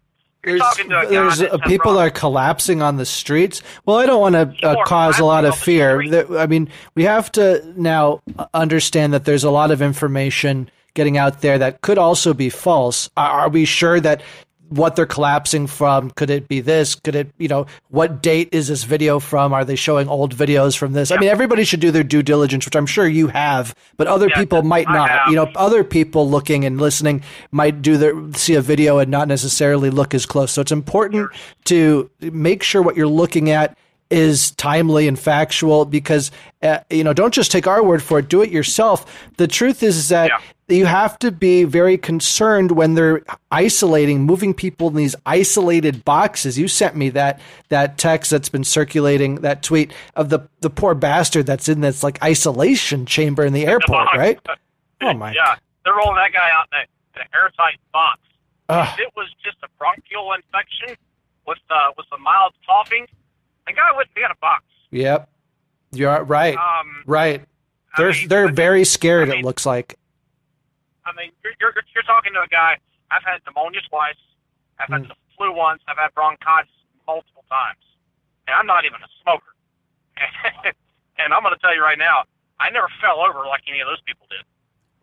You're 0.46 0.60
There's, 0.60 1.40
to 1.40 1.54
a 1.54 1.58
there's 1.58 1.62
people 1.68 1.98
are 1.98 2.10
collapsing 2.10 2.82
on 2.82 2.98
the 2.98 3.06
streets. 3.06 3.62
Well, 3.86 3.98
I 3.98 4.06
don't 4.06 4.20
want 4.20 4.36
to 4.36 4.68
uh, 4.68 4.84
cause 4.86 5.20
a 5.20 5.26
lot 5.26 5.46
of 5.46 5.60
collapsing 5.60 5.82
on 5.82 6.10
the 6.10 6.24
fear. 6.24 6.40
I 6.40 6.48
mean, 6.48 6.70
we 6.96 7.04
have 7.04 7.32
to 7.34 7.74
now 7.76 8.22
uh, 8.38 8.48
understand 8.54 9.14
that 9.14 9.26
there's 9.26 9.44
a 9.44 9.52
lot 9.52 9.72
of 9.72 9.82
information 9.82 10.70
getting 10.94 11.18
out 11.18 11.42
there 11.42 11.58
that 11.58 11.82
could 11.82 11.98
also 11.98 12.34
be 12.34 12.50
false. 12.50 13.10
Are, 13.18 13.42
are 13.42 13.50
we 13.50 13.66
sure 13.66 14.00
that 14.00 14.22
what 14.76 14.96
they're 14.96 15.06
collapsing 15.06 15.68
from 15.68 16.10
could 16.12 16.30
it 16.30 16.48
be 16.48 16.60
this? 16.62 16.96
Could 16.96 17.16
it, 17.16 17.32
you 17.38 17.48
know, 17.48 17.66
what 17.90 18.22
date 18.22 18.50
is 18.52 18.68
this 18.68 18.84
video 18.84 19.20
from? 19.20 19.54
Are 19.54 19.64
they 19.66 19.76
showing 19.76 20.08
old 20.08 20.36
videos 20.36 20.78
from 20.78 20.94
this? 20.94 21.12
I 21.12 21.18
mean, 21.18 21.30
everybody 21.30 21.64
should 21.64 21.80
do 21.80 21.92
their 21.92 22.04
due 22.04 22.24
diligence, 22.24 22.66
which 22.66 22.76
I'm 22.76 22.86
sure 22.86 23.08
you 23.08 23.28
have, 23.28 23.76
but 23.98 24.08
other 24.08 24.28
Yeah, 24.30 24.38
people 24.38 24.64
might 24.64 24.88
I 24.88 24.94
not. 24.94 25.10
have. 25.10 25.28
You 25.30 25.36
know, 25.36 25.52
other 25.56 25.84
people 25.84 26.30
looking 26.30 26.66
and 26.66 26.80
listening 26.80 27.24
might 27.52 27.82
do 27.82 27.98
their 27.98 28.14
see 28.34 28.56
a 28.56 28.62
video 28.62 28.98
and 29.00 29.12
not 29.12 29.28
necessarily 29.28 29.90
look 29.90 30.14
as 30.14 30.26
close. 30.26 30.52
So 30.52 30.62
it's 30.62 30.72
important 30.72 31.30
to 31.66 32.10
make 32.20 32.64
sure 32.64 32.82
what 32.82 32.96
you're 32.98 33.08
looking 33.08 33.50
at 33.50 33.78
is 34.10 34.52
timely 34.52 35.08
and 35.08 35.18
factual 35.18 35.86
because 35.86 36.30
uh, 36.62 36.78
you 36.92 37.04
know 37.04 37.14
don't 37.14 37.34
just 37.34 37.52
take 37.52 37.66
our 37.66 37.82
word 37.84 38.04
for 38.04 38.20
it 38.20 38.28
do 38.28 38.44
it 38.44 38.52
yourself 38.52 39.28
the 39.38 39.48
truth 39.48 39.82
is, 39.82 39.98
is 39.98 40.10
that 40.10 40.28
Yeah. 40.28 40.38
You 40.74 40.86
have 40.86 41.18
to 41.20 41.32
be 41.32 41.64
very 41.64 41.98
concerned 41.98 42.72
when 42.72 42.94
they're 42.96 43.22
isolating 43.52 44.22
moving 44.24 44.54
people 44.54 44.88
in 44.88 44.96
these 44.96 45.16
isolated 45.26 46.04
boxes 46.06 46.58
you 46.58 46.68
sent 46.68 46.96
me 46.96 47.10
that 47.10 47.40
that 47.70 47.98
text 47.98 48.32
that's 48.32 48.50
been 48.50 48.64
circulating 48.64 49.36
that 49.36 49.62
tweet 49.64 49.94
of 50.16 50.30
the 50.30 50.40
the 50.62 50.70
poor 50.70 50.94
bastard 50.96 51.46
that's 51.46 51.70
in 51.70 51.82
this 51.82 52.04
like 52.04 52.22
isolation 52.24 53.06
chamber 53.06 53.44
in 53.46 53.54
the 53.54 53.66
airport 53.66 54.06
box. 54.08 54.18
right 54.18 54.40
oh 55.02 55.14
my 55.14 55.32
Yeah, 55.34 55.56
they're 55.86 55.94
rolling 55.96 56.16
that 56.16 56.32
guy 56.34 56.50
out 56.52 56.68
in 56.74 56.80
a- 56.80 56.88
in 57.16 57.22
an 57.22 57.28
airtight 57.36 57.80
box. 57.92 58.20
Ugh. 58.70 58.88
If 58.94 59.00
it 59.08 59.14
was 59.16 59.28
just 59.46 59.58
a 59.64 59.68
bronchial 59.78 60.34
infection 60.34 60.96
with 61.46 61.60
uh, 61.70 61.92
with 61.96 62.08
some 62.10 62.24
mild 62.24 62.54
coughing, 62.68 63.06
the 63.68 63.74
guy 63.74 63.92
wouldn't 63.96 64.16
be 64.16 64.22
in 64.22 64.32
a 64.32 64.36
box. 64.42 64.64
Yep. 64.90 65.30
You're 65.92 66.24
right. 66.24 66.56
Um, 66.58 67.04
right. 67.06 67.46
They're 67.98 68.14
mean, 68.14 68.28
they're 68.30 68.52
very 68.52 68.84
scared. 68.84 69.30
I 69.30 69.34
mean- 69.34 69.40
it 69.42 69.46
looks 69.46 69.64
like. 69.66 70.00
I 71.06 71.12
mean, 71.14 71.32
you're, 71.44 71.54
you're 71.60 71.74
you're 71.94 72.04
talking 72.04 72.34
to 72.34 72.42
a 72.42 72.48
guy. 72.48 72.78
I've 73.12 73.24
had 73.24 73.40
pneumonia 73.46 73.82
twice. 73.90 74.16
I've 74.80 74.90
had 74.90 75.04
Mm. 75.04 75.08
the 75.10 75.16
flu 75.38 75.54
once. 75.54 75.82
I've 75.88 75.98
had 75.98 76.14
bronchitis 76.14 76.72
multiple 77.06 77.44
times, 77.50 77.84
and 78.48 78.56
I'm 78.56 78.66
not 78.66 78.86
even 78.86 79.00
a 79.02 79.10
smoker. 79.22 79.54
and 81.18 81.34
I'm 81.34 81.42
going 81.44 81.54
to 81.54 81.60
tell 81.60 81.76
you 81.76 81.82
right 81.82 81.98
now, 81.98 82.24
I 82.60 82.70
never 82.70 82.88
fell 83.02 83.20
over 83.20 83.46
like 83.48 83.62
any 83.68 83.80
of 83.82 83.88
those 83.88 84.02
people 84.02 84.26
did. 84.30 84.46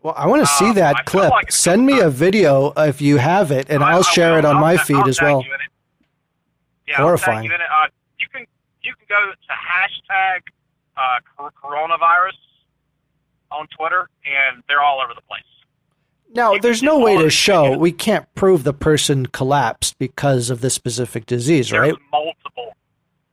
Well, 0.02 0.14
I 0.16 0.26
want 0.26 0.40
to 0.42 0.46
see 0.46 0.68
Um, 0.70 0.74
that 0.76 0.96
I 0.96 1.02
clip. 1.02 1.30
like 1.30 1.52
Send 1.52 1.84
me 1.84 2.00
a 2.00 2.08
video 2.08 2.72
if 2.76 3.00
you 3.02 3.18
have 3.18 3.50
it, 3.52 3.68
and 3.68 3.84
I- 3.84 3.92
I'll 3.92 4.02
share 4.02 4.38
it 4.38 4.44
on 4.44 4.56
I'll 4.56 4.60
my 4.62 4.76
feed 4.78 4.96
I'll 4.96 5.08
as 5.08 5.20
well. 5.20 5.42
you. 5.42 5.52
Yeah, 6.86 6.96
Horrifying. 6.96 7.44
You. 7.50 7.54
Uh, 7.54 7.86
you 8.18 8.26
can 8.32 8.46
you 8.82 8.94
can 8.94 9.06
go 9.08 9.30
to 9.30 9.52
hashtag 9.52 10.40
uh, 10.96 11.20
coronavirus 11.62 12.32
on 13.50 13.66
Twitter, 13.68 14.08
and 14.24 14.62
they're 14.68 14.80
all 14.82 15.00
over 15.00 15.12
the 15.14 15.22
place. 15.22 15.42
Now, 16.32 16.56
there's 16.58 16.82
no 16.82 16.98
way 16.98 17.16
to 17.16 17.28
show. 17.28 17.76
We 17.76 17.92
can't 17.92 18.32
prove 18.34 18.62
the 18.62 18.72
person 18.72 19.26
collapsed 19.26 19.98
because 19.98 20.48
of 20.50 20.60
this 20.60 20.74
specific 20.74 21.26
disease, 21.26 21.72
right? 21.72 21.86
There's 21.86 21.96
multiple. 22.12 22.76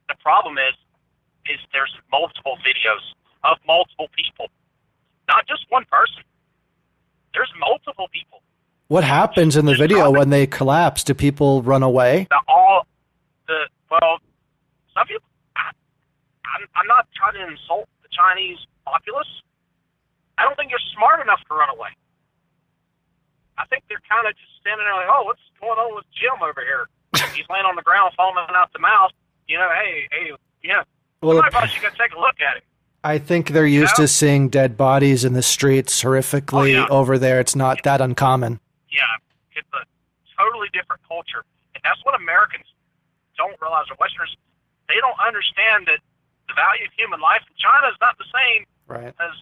The 0.10 0.16
problem 0.22 0.58
is, 0.58 0.74
is 1.46 1.60
there's 1.74 1.94
multiple 2.12 2.58
videos 2.58 3.04
of 3.44 3.58
multiple 3.68 4.08
people, 4.16 4.48
not 5.28 5.48
just 5.48 5.66
one 5.70 5.86
person. 5.92 6.24
There's 7.34 7.52
multiple 7.60 8.08
people. 8.12 8.42
What 8.88 9.04
happens 9.04 9.56
in 9.56 9.66
the 9.66 9.72
There's 9.72 9.80
video 9.80 10.10
when 10.12 10.30
they 10.30 10.48
collapse? 10.48 11.04
Do 11.04 11.14
people 11.14 11.62
run 11.62 11.84
away? 11.84 12.28
The 12.30 12.40
all 12.48 12.88
the 13.48 13.68
well, 13.92 14.18
some 14.96 15.06
people. 15.08 15.28
I, 15.56 15.70
I'm 16.56 16.68
I'm 16.76 16.88
not 16.88 17.08
trying 17.16 17.34
to 17.34 17.52
insult 17.52 17.88
the 18.02 18.10
Chinese 18.10 18.58
populace. 18.86 19.28
I 20.38 20.44
don't 20.44 20.56
think 20.56 20.72
you're 20.72 20.80
smart 20.96 21.22
enough 21.22 21.40
to 21.50 21.54
run 21.54 21.70
away. 21.70 21.90
I 23.58 23.66
think 23.66 23.84
they're 23.90 24.04
kind 24.10 24.28
of 24.28 24.34
just 24.38 24.52
standing 24.62 24.86
there 24.86 24.94
like, 24.96 25.10
oh, 25.10 25.24
what's 25.24 25.42
going 25.60 25.78
on 25.80 25.96
with 25.96 26.06
Jim 26.14 26.38
over 26.42 26.62
here? 26.62 26.88
He's 27.36 27.46
laying 27.50 27.66
on 27.66 27.76
the 27.76 27.82
ground, 27.82 28.14
foaming 28.16 28.44
out 28.54 28.72
the 28.74 28.80
mouth. 28.80 29.12
You 29.48 29.58
know, 29.58 29.70
hey, 29.74 30.08
hey, 30.12 30.32
yeah. 30.64 30.84
Well, 31.22 31.38
Somebody 31.38 31.52
probably 31.52 31.70
should 31.70 31.82
go 31.84 31.90
take 31.98 32.14
a 32.14 32.20
look 32.20 32.38
at 32.42 32.58
it. 32.58 32.64
I 33.04 33.18
think 33.18 33.50
they're 33.56 33.66
used 33.66 33.98
know? 33.98 34.04
to 34.04 34.08
seeing 34.08 34.50
dead 34.50 34.76
bodies 34.76 35.24
in 35.24 35.34
the 35.34 35.42
streets 35.42 36.04
horrifically 36.04 36.76
Oh, 36.76 36.86
yeah. 36.86 36.88
over 36.90 37.18
there. 37.18 37.40
It's 37.40 37.56
not 37.56 37.82
that 37.84 38.02
uncommon. 38.02 38.60
Yeah, 38.92 39.08
it's 39.56 39.70
a 39.74 39.86
totally 40.38 40.68
different 40.74 41.02
culture, 41.08 41.46
and 41.74 41.82
that's 41.84 42.04
what 42.04 42.14
Americans 42.20 42.66
don't 43.38 43.56
realize. 43.62 43.86
Or 43.90 43.96
Westerners, 44.00 44.36
they 44.90 45.00
don't 45.00 45.18
understand 45.26 45.88
that 45.88 46.02
the 46.50 46.54
value 46.54 46.84
of 46.86 46.92
human 46.98 47.22
life 47.22 47.42
in 47.48 47.56
China 47.56 47.88
is 47.90 47.98
not 48.02 48.18
the 48.18 48.28
same 48.34 48.66
Right. 48.88 49.14
as 49.16 49.34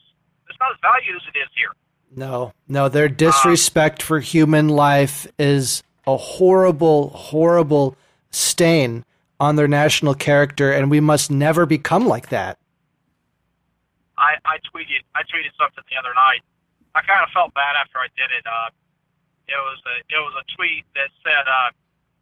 it's 0.48 0.60
not 0.62 0.72
as 0.72 0.80
valued 0.86 1.16
as 1.18 1.26
it 1.34 1.38
is 1.40 1.50
here. 1.58 1.74
No, 2.16 2.54
no, 2.68 2.88
their 2.88 3.10
disrespect 3.10 4.02
for 4.02 4.22
human 4.22 4.70
life 4.70 5.28
is 5.38 5.84
a 6.08 6.16
horrible, 6.16 7.10
horrible 7.10 7.98
stain 8.32 9.04
on 9.38 9.58
their 9.58 9.68
national 9.68 10.16
character, 10.16 10.72
and 10.72 10.90
we 10.90 11.02
must 11.02 11.30
never 11.30 11.66
become 11.66 12.08
like 12.08 12.30
that. 12.30 12.58
I, 14.18 14.40
I 14.46 14.58
tweeted 14.72 15.04
I 15.14 15.24
tweeted 15.28 15.52
something 15.60 15.84
the 15.92 16.00
other 16.00 16.16
night. 16.16 16.40
I 16.96 17.02
kind 17.02 17.20
of 17.20 17.30
felt 17.36 17.54
bad 17.54 17.76
after 17.76 18.00
I 18.00 18.08
did 18.16 18.32
it. 18.32 18.48
Uh, 18.48 18.72
it 19.52 19.60
was 19.60 19.80
a 19.84 19.96
it 20.08 20.22
was 20.24 20.34
a 20.40 20.46
tweet 20.56 20.86
that 20.96 21.12
said, 21.20 21.44
uh, 21.44 21.76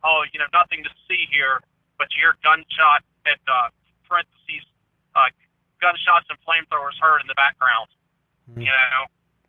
"Oh, 0.03 0.25
you 0.33 0.39
know, 0.39 0.49
nothing 0.53 0.83
to 0.83 0.89
see 1.07 1.29
here, 1.29 1.61
but 1.99 2.09
you 2.17 2.25
hear 2.25 2.33
gunshot 2.41 3.05
at 3.29 3.37
uh, 3.45 3.69
parentheses, 4.09 4.65
uh, 5.13 5.29
gunshots 5.77 6.25
and 6.33 6.37
flamethrowers 6.41 6.97
heard 6.97 7.21
in 7.21 7.27
the 7.27 7.37
background." 7.37 7.93
You 8.57 8.73
know, 8.73 9.05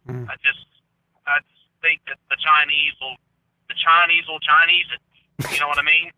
Mm. 0.08 0.28
I 0.28 0.36
just 0.44 0.66
I 1.26 1.40
just 1.40 1.64
think 1.80 2.00
that 2.08 2.18
the 2.28 2.36
Chinese 2.36 2.92
will 3.00 3.16
the 3.68 3.76
Chinese 3.80 4.24
will 4.28 4.40
Chinese 4.40 4.86
it. 4.92 5.00
You 5.52 5.60
know 5.60 5.68
what 5.68 5.78
I 5.80 5.86
mean? 5.86 6.12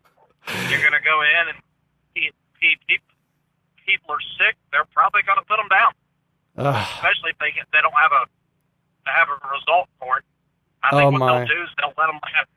You're 0.69 0.83
gonna 0.83 1.03
go 1.03 1.21
in 1.23 1.43
and 1.55 1.57
pe- 2.15 2.35
pe- 2.59 2.79
pe- 2.87 3.07
people 3.87 4.11
are 4.15 4.23
sick. 4.39 4.55
They're 4.71 4.87
probably 4.91 5.23
gonna 5.23 5.43
put 5.47 5.55
them 5.57 5.71
down 5.71 5.91
Ugh. 6.59 6.75
especially 6.99 7.31
if 7.31 7.39
they 7.39 7.51
get, 7.55 7.67
they 7.71 7.79
don't 7.79 7.95
have 7.95 8.11
a 8.11 8.23
they 9.07 9.13
have 9.15 9.31
a 9.31 9.39
result 9.47 9.87
for 9.99 10.19
it. 10.19 10.25
I 10.83 10.91
think 10.91 11.07
Oh, 11.07 11.11
what 11.15 11.19
my. 11.23 11.27
they'll 11.39 11.47
do 11.47 11.59
is 11.63 11.71
they'll 11.79 11.95
let 11.95 12.07
them 12.11 12.19
have 12.35 12.47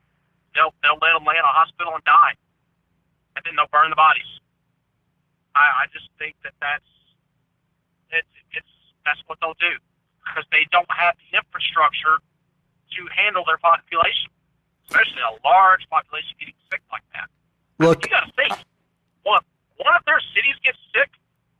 they'll 0.55 0.75
they'll 0.83 0.99
let 0.99 1.15
them 1.15 1.23
lay 1.23 1.39
in 1.39 1.45
a 1.47 1.55
hospital 1.55 1.95
and 1.95 2.03
die, 2.03 2.35
and 3.35 3.41
then 3.47 3.55
they'll 3.55 3.71
burn 3.71 3.87
the 3.89 3.95
bodies. 3.99 4.27
I 5.55 5.87
I 5.87 5.91
just 5.95 6.11
think 6.19 6.35
that 6.43 6.51
that's 6.59 6.91
it's 8.11 8.35
it's 8.51 8.73
that's 9.07 9.19
what 9.31 9.39
they'll 9.39 9.55
do 9.59 9.79
because 10.23 10.45
they 10.51 10.65
don't 10.71 10.89
have 10.91 11.15
the 11.17 11.37
infrastructure 11.37 12.19
to 12.97 13.01
handle 13.15 13.43
their 13.45 13.57
population, 13.57 14.29
especially 14.87 15.21
a 15.23 15.35
large 15.47 15.87
population 15.89 16.35
getting 16.39 16.57
sick 16.71 16.81
like 16.91 17.03
that. 17.13 17.27
Look, 17.79 18.03
You 18.05 18.11
got 18.11 18.27
to 18.27 18.33
think. 18.35 18.53
One, 19.23 19.41
one 19.77 19.93
of 19.95 20.03
their 20.05 20.19
cities 20.35 20.55
gets 20.63 20.77
sick. 20.93 21.09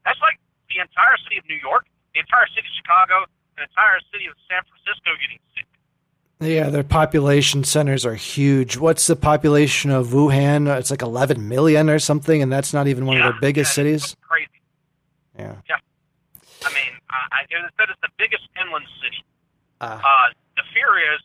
That's 0.05 0.19
like 0.21 0.39
the 0.69 0.81
entire 0.81 1.17
city 1.23 1.37
of 1.37 1.45
New 1.47 1.59
York, 1.61 1.85
the 2.13 2.19
entire 2.19 2.47
city 2.47 2.67
of 2.67 2.73
Chicago, 2.77 3.25
the 3.57 3.63
entire 3.63 3.99
city 4.11 4.25
of 4.27 4.33
San 4.49 4.61
Francisco 4.67 5.11
getting 5.21 5.39
sick. 5.55 5.67
yeah, 6.41 6.69
their 6.69 6.83
population 6.83 7.63
centers 7.63 8.05
are 8.05 8.15
huge. 8.15 8.77
What's 8.77 9.07
the 9.07 9.15
population 9.15 9.91
of 9.91 10.07
Wuhan? 10.07 10.67
It's 10.77 10.91
like 10.91 11.01
11 11.01 11.47
million 11.47 11.89
or 11.89 11.99
something, 11.99 12.41
and 12.41 12.51
that's 12.51 12.73
not 12.73 12.87
even 12.87 13.05
one 13.05 13.17
of 13.17 13.23
their 13.23 13.39
biggest 13.39 13.71
yeah, 13.71 13.75
cities. 13.75 14.15
Crazy. 14.21 14.47
Yeah. 15.37 15.55
I 16.63 16.73
mean, 16.73 16.93
I, 17.11 17.19
I, 17.31 17.39
it 17.43 17.73
said 17.77 17.91
it's 17.91 18.01
the 18.01 18.13
biggest 18.17 18.47
inland 18.55 18.87
city. 19.03 19.23
Uh, 19.79 19.99
Uh, 19.99 20.27
the 20.55 20.63
fear 20.73 20.97
is 21.13 21.21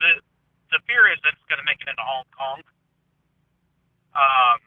the 0.00 0.22
the 0.70 0.80
fear 0.86 1.10
is 1.10 1.18
that 1.22 1.34
it's 1.34 1.46
going 1.50 1.58
to 1.58 1.66
make 1.66 1.80
it 1.82 1.88
into 1.88 2.02
Hong 2.02 2.26
Kong. 2.34 2.62
Um, 4.14 4.58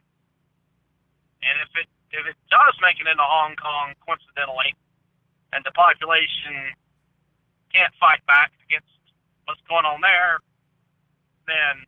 and 1.43 1.55
if 1.63 1.71
it 1.75 1.87
if 2.11 2.23
it 2.27 2.37
does 2.51 2.75
make 2.81 2.99
it 2.99 3.07
into 3.07 3.23
Hong 3.23 3.55
Kong, 3.55 3.95
coincidentally, 4.03 4.75
and 5.53 5.63
the 5.63 5.71
population 5.71 6.75
can't 7.73 7.93
fight 7.99 8.23
back 8.27 8.51
against 8.67 8.91
what's 9.45 9.61
going 9.67 9.85
on 9.85 9.99
there, 10.01 10.39
then 11.47 11.83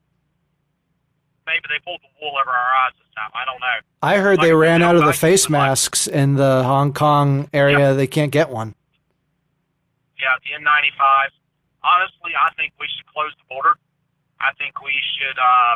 maybe 1.50 1.66
they 1.68 1.82
pulled 1.84 2.00
the 2.06 2.12
wool 2.22 2.38
over 2.38 2.54
our 2.54 2.72
eyes 2.86 2.94
this 3.02 3.10
time. 3.18 3.32
I 3.34 3.44
don't 3.46 3.60
know. 3.60 3.78
I 4.06 4.18
heard 4.22 4.40
they 4.40 4.54
ran 4.54 4.82
out 4.86 4.96
of 4.96 5.02
the 5.02 5.08
like- 5.18 5.18
face 5.18 5.50
like- 5.50 5.58
masks 5.60 6.06
in 6.08 6.36
the 6.36 6.64
Hong 6.64 6.94
Kong 6.94 7.50
area. 7.52 7.94
They 7.94 8.08
can't 8.08 8.32
get 8.32 8.50
one. 8.50 8.76
Yeah, 10.22 10.36
the 10.46 10.54
N95. 10.62 11.32
Honestly, 11.84 12.32
I 12.36 12.52
think 12.56 12.74
we 12.80 12.88
should 12.96 13.08
close 13.08 13.32
the 13.40 13.48
border. 13.50 13.76
I 14.40 14.52
think 14.60 14.82
we 14.82 14.94
should, 15.18 15.38
uh, 15.40 15.76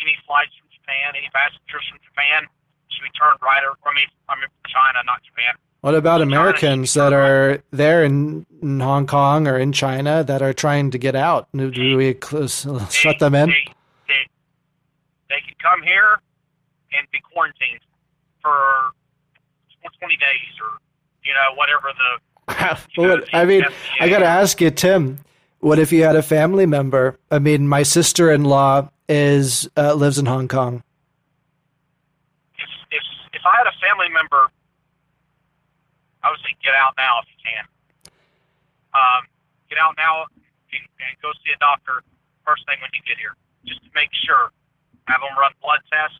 any 0.00 0.16
flights 0.26 0.54
from 0.58 0.68
Japan, 0.72 1.14
any 1.18 1.28
passengers 1.34 1.84
from 1.90 1.98
Japan 2.06 2.46
should 2.88 3.02
be 3.02 3.10
turned 3.18 3.38
right 3.42 3.62
over. 3.62 3.76
I 3.84 3.94
mean, 3.94 4.06
I 4.28 4.34
mean 4.36 4.48
China, 4.66 5.02
not 5.04 5.22
Japan. 5.22 5.54
What 5.80 5.94
about 5.94 6.18
China 6.18 6.30
Americans 6.32 6.94
that 6.94 7.12
are 7.12 7.62
there 7.70 8.04
in, 8.04 8.46
in 8.62 8.80
Hong 8.80 9.06
Kong 9.06 9.46
or 9.46 9.58
in 9.58 9.72
China 9.72 10.24
that 10.24 10.40
are 10.40 10.52
trying 10.52 10.90
to 10.92 10.98
get 10.98 11.14
out? 11.14 11.48
Do 11.54 11.96
we 11.96 12.16
cl- 12.22 12.48
shut 12.88 13.18
them 13.18 13.34
in? 13.34 13.50
They, 13.50 13.73
they, 15.34 15.40
can 15.42 15.54
come 15.60 15.82
here 15.82 16.20
and 16.96 17.06
be 17.10 17.18
quarantined 17.20 17.80
for 18.42 18.54
20 19.98 20.16
days 20.16 20.54
or, 20.62 20.78
you 21.24 21.32
know, 21.34 21.54
whatever 21.56 21.90
the 21.92 22.84
Well, 22.96 23.18
what- 23.18 23.34
I 23.34 23.44
mean, 23.44 23.64
I 24.00 24.08
got 24.08 24.20
to 24.20 24.26
ask 24.26 24.60
you, 24.60 24.70
Tim. 24.70 25.18
What 25.60 25.78
if 25.78 25.92
you 25.92 26.04
had 26.04 26.14
a 26.14 26.22
family 26.22 26.66
member? 26.66 27.18
I 27.30 27.38
mean, 27.38 27.66
my 27.68 27.82
sister-in-law 27.82 28.90
is 29.08 29.68
uh, 29.76 29.94
lives 29.94 30.18
in 30.18 30.26
Hong 30.26 30.46
Kong. 30.46 30.82
if 32.58 32.68
if 32.92 33.02
if 33.32 33.42
I 33.46 33.56
had 33.56 33.66
a 33.66 33.72
family 33.80 34.08
member, 34.12 34.48
I 36.22 36.28
would 36.30 36.38
say 36.40 36.52
get 36.62 36.74
out 36.74 36.92
now 36.98 37.20
if 37.24 37.28
you 37.32 37.38
can. 37.48 37.64
Um, 38.92 39.24
get 39.70 39.78
out 39.78 39.94
now 39.96 40.24
and, 40.72 40.84
and 41.00 41.12
go 41.22 41.32
see 41.44 41.50
a 41.52 41.58
doctor 41.60 42.02
first 42.44 42.64
thing 42.68 42.76
when 42.80 42.90
you 42.92 43.00
get 43.08 43.16
here, 43.16 43.32
just 43.64 43.82
to 43.84 43.90
make 43.94 44.10
sure. 44.12 44.52
Have 45.06 45.20
them 45.20 45.36
run 45.38 45.52
blood 45.62 45.80
tests, 45.92 46.18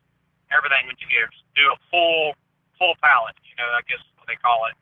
everything 0.53 0.87
when 0.87 0.97
you. 1.01 1.07
Just 1.31 1.45
do 1.57 1.63
a 1.73 1.77
full 1.91 2.35
full 2.79 2.95
palate. 3.03 3.35
You 3.45 3.57
know, 3.57 3.71
I 3.71 3.81
guess 3.89 4.03
what 4.19 4.27
they 4.27 4.37
call 4.37 4.67
it. 4.71 4.75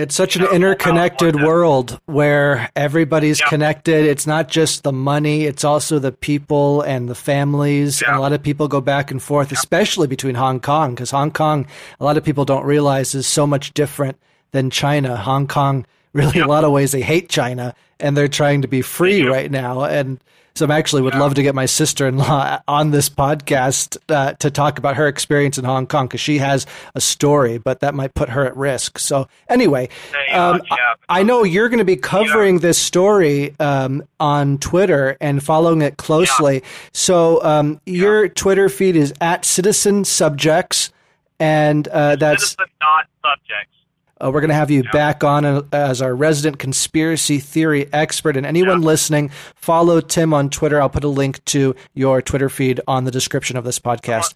It's 0.00 0.14
such 0.14 0.36
an 0.36 0.42
know, 0.42 0.50
interconnected 0.52 1.42
world 1.42 1.98
where 2.06 2.70
everybody's 2.76 3.40
Yeah. 3.40 3.48
connected. 3.48 4.04
It's 4.06 4.28
not 4.28 4.46
just 4.48 4.84
the 4.84 4.92
money, 4.92 5.44
it's 5.44 5.64
also 5.64 5.98
the 5.98 6.12
people 6.12 6.82
and 6.82 7.08
the 7.08 7.16
families. 7.16 8.00
And 8.02 8.14
a 8.14 8.20
lot 8.20 8.32
of 8.32 8.40
people 8.40 8.68
go 8.68 8.80
back 8.80 9.10
and 9.10 9.20
forth, 9.20 9.50
especially 9.50 10.06
between 10.06 10.36
Hong 10.36 10.60
Kong, 10.60 10.94
because 10.94 11.10
Hong 11.10 11.32
Kong, 11.32 11.66
a 11.98 12.04
lot 12.04 12.16
of 12.16 12.22
people 12.22 12.44
don't 12.44 12.64
realize, 12.64 13.12
is 13.16 13.26
so 13.26 13.44
much 13.44 13.74
different 13.74 14.16
than 14.52 14.70
China. 14.70 15.16
Hong 15.16 15.48
Kong, 15.48 15.84
really, 16.12 16.38
a 16.38 16.46
lot 16.46 16.62
of 16.62 16.70
ways, 16.70 16.92
they 16.92 17.02
hate 17.02 17.28
China 17.28 17.74
and 17.98 18.16
they're 18.16 18.28
trying 18.28 18.62
to 18.62 18.68
be 18.68 18.82
free 18.82 19.24
right 19.24 19.50
now. 19.50 19.82
And 19.82 20.20
so 20.58 20.66
I 20.66 20.76
actually 20.76 21.02
would 21.02 21.14
love 21.14 21.34
to 21.34 21.42
get 21.44 21.54
my 21.54 21.66
sister-in-law 21.66 22.62
on 22.68 22.90
this 22.90 23.08
podcast 23.08 23.96
uh, 24.08 24.32
to 24.34 24.50
talk 24.50 24.78
about 24.78 24.96
her 24.96 25.06
experience 25.06 25.56
in 25.56 25.64
Hong 25.64 25.86
Kong 25.86 26.08
because 26.08 26.20
she 26.20 26.38
has 26.38 26.66
a 26.96 27.00
story, 27.00 27.58
but 27.58 27.78
that 27.80 27.94
might 27.94 28.12
put 28.14 28.30
her 28.30 28.44
at 28.44 28.56
risk. 28.56 28.98
So 28.98 29.28
anyway, 29.48 29.88
um, 30.32 30.60
yeah. 30.68 30.94
I 31.08 31.22
know 31.22 31.44
you're 31.44 31.68
going 31.68 31.78
to 31.78 31.84
be 31.84 31.96
covering 31.96 32.58
this 32.58 32.76
story 32.76 33.54
um, 33.60 34.02
on 34.18 34.58
Twitter 34.58 35.16
and 35.20 35.40
following 35.42 35.80
it 35.80 35.96
closely. 35.96 36.64
So 36.92 37.40
um, 37.44 37.80
your 37.86 38.28
Twitter 38.28 38.68
feed 38.68 38.96
is 38.96 39.14
at 39.20 39.44
Citizen 39.44 40.04
Subjects, 40.04 40.90
and 41.38 41.86
uh, 41.86 42.16
that's 42.16 42.42
Citizen, 42.42 42.66
not 42.80 43.06
subjects. 43.22 43.77
Uh, 44.20 44.30
we're 44.32 44.40
going 44.40 44.48
to 44.48 44.54
have 44.54 44.70
you 44.70 44.82
back 44.92 45.22
on 45.22 45.44
uh, 45.44 45.62
as 45.72 46.02
our 46.02 46.14
resident 46.14 46.58
conspiracy 46.58 47.38
theory 47.38 47.92
expert. 47.92 48.36
And 48.36 48.44
anyone 48.44 48.82
listening, 48.82 49.30
follow 49.54 50.00
Tim 50.00 50.34
on 50.34 50.50
Twitter. 50.50 50.80
I'll 50.80 50.90
put 50.90 51.04
a 51.04 51.08
link 51.08 51.44
to 51.46 51.74
your 51.94 52.22
Twitter 52.22 52.48
feed 52.48 52.80
on 52.88 53.04
the 53.04 53.10
description 53.10 53.56
of 53.56 53.64
this 53.64 53.78
podcast. 53.78 54.34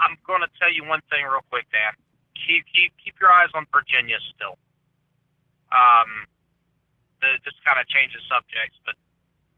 I'm 0.00 0.16
going 0.26 0.42
to 0.42 0.48
tell 0.58 0.72
you 0.72 0.84
one 0.84 1.00
thing 1.10 1.24
real 1.24 1.44
quick, 1.50 1.66
Dan. 1.72 1.92
Keep 2.34 2.64
keep 2.74 2.92
keep 3.02 3.14
your 3.20 3.32
eyes 3.32 3.48
on 3.54 3.66
Virginia 3.72 4.16
still. 4.34 4.58
Um, 5.72 6.26
the 7.20 7.38
just 7.44 7.56
kind 7.64 7.80
of 7.80 7.88
changes 7.88 8.20
subjects, 8.28 8.76
but 8.84 8.94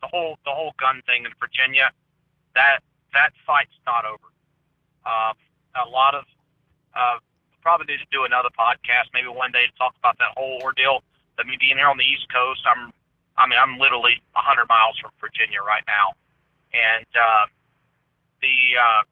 the 0.01 0.09
whole 0.09 0.39
the 0.45 0.53
whole 0.53 0.73
gun 0.79 1.03
thing 1.07 1.25
in 1.25 1.33
Virginia, 1.41 1.91
that 2.55 2.79
that 3.13 3.31
fight's 3.47 3.75
not 3.87 4.05
over. 4.05 4.31
Um, 5.05 5.35
a 5.75 5.89
lot 5.89 6.15
of 6.15 6.25
uh, 6.95 7.19
probably 7.67 7.91
need 7.91 7.99
to 7.99 8.13
do 8.15 8.23
another 8.23 8.55
podcast 8.55 9.11
maybe 9.11 9.27
one 9.27 9.51
day 9.51 9.67
to 9.67 9.75
talk 9.75 9.99
about 9.99 10.15
that 10.23 10.31
whole 10.39 10.63
ordeal. 10.63 11.03
But 11.35 11.51
me 11.51 11.59
being 11.59 11.75
here 11.83 11.91
on 11.91 11.99
the 11.99 12.07
East 12.07 12.31
Coast, 12.31 12.63
I'm 12.63 12.95
I 13.35 13.51
mean 13.51 13.59
I'm 13.59 13.75
literally 13.83 14.23
100 14.39 14.71
miles 14.71 14.95
from 15.03 15.11
Virginia 15.19 15.59
right 15.67 15.83
now, 15.91 16.15
and 16.71 17.11
uh, 17.19 17.51
the 18.39 18.55
uh, 18.79 19.03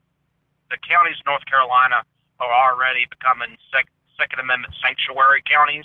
the 0.71 0.79
counties 0.87 1.19
in 1.19 1.27
North 1.27 1.43
Carolina 1.51 2.07
are 2.39 2.55
already 2.55 3.11
becoming 3.11 3.59
sec- 3.75 3.91
Second 4.15 4.39
Amendment 4.39 4.71
sanctuary 4.79 5.43
counties 5.51 5.85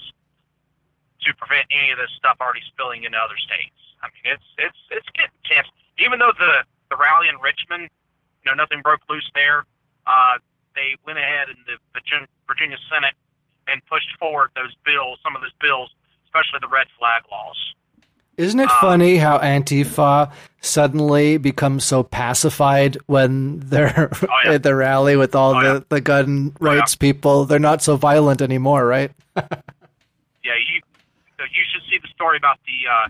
to 1.26 1.34
prevent 1.42 1.66
any 1.74 1.90
of 1.90 1.98
this 1.98 2.14
stuff 2.22 2.38
already 2.38 2.62
spilling 2.70 3.02
into 3.02 3.18
other 3.18 3.38
states. 3.42 3.82
I 4.06 4.14
mean, 4.14 4.38
it's 4.38 4.46
it's 4.62 4.82
it's 4.94 5.10
getting 5.18 5.34
tense. 5.50 5.68
Even 5.98 6.22
though 6.22 6.38
the 6.38 6.62
the 6.94 6.98
rally 7.02 7.34
in 7.34 7.42
Richmond, 7.42 7.90
you 8.46 8.54
know, 8.54 8.56
nothing 8.56 8.86
broke 8.86 9.02
loose 9.10 9.26
there. 9.34 9.66
Uh, 10.06 10.38
they 10.78 10.94
went 11.02 11.18
ahead 11.18 11.50
in 11.50 11.58
the 11.66 11.82
Virgin- 11.98 12.30
Virginia 12.50 12.78
Senate 12.92 13.14
and 13.68 13.82
pushed 13.86 14.10
forward 14.20 14.50
those 14.56 14.74
bills, 14.84 15.20
some 15.24 15.36
of 15.36 15.42
those 15.42 15.54
bills, 15.62 15.90
especially 16.26 16.60
the 16.62 16.68
red 16.68 16.88
flag 16.98 17.22
laws. 17.32 17.56
Isn't 18.38 18.60
it 18.62 18.72
Um, 18.72 18.78
funny 18.82 19.18
how 19.18 19.38
Antifa 19.40 20.32
suddenly 20.62 21.38
becomes 21.38 21.84
so 21.86 22.04
pacified 22.04 22.98
when 23.06 23.60
they're 23.60 24.10
Oh, 24.24 24.28
yeah. 24.46 24.54
at 24.54 24.64
the 24.64 24.74
rally 24.76 25.16
with 25.18 25.36
all 25.36 25.56
Oh, 25.56 25.62
the, 25.62 25.74
yeah. 25.74 25.80
the 25.90 26.02
gun 26.02 26.54
Oh, 26.60 26.66
yeah. 26.66 26.80
rights 26.80 26.96
people? 26.96 27.46
They're 27.46 27.60
not 27.60 27.84
so 27.84 27.96
violent 27.98 28.42
anymore, 28.42 28.86
right? 28.86 29.12
Yeah, 30.44 30.56
you 30.56 30.82
so 31.38 31.44
you 31.46 31.64
should 31.72 31.84
see 31.90 32.00
the 32.02 32.08
story 32.16 32.38
about 32.38 32.58
the 32.66 32.80
uh, 32.90 33.08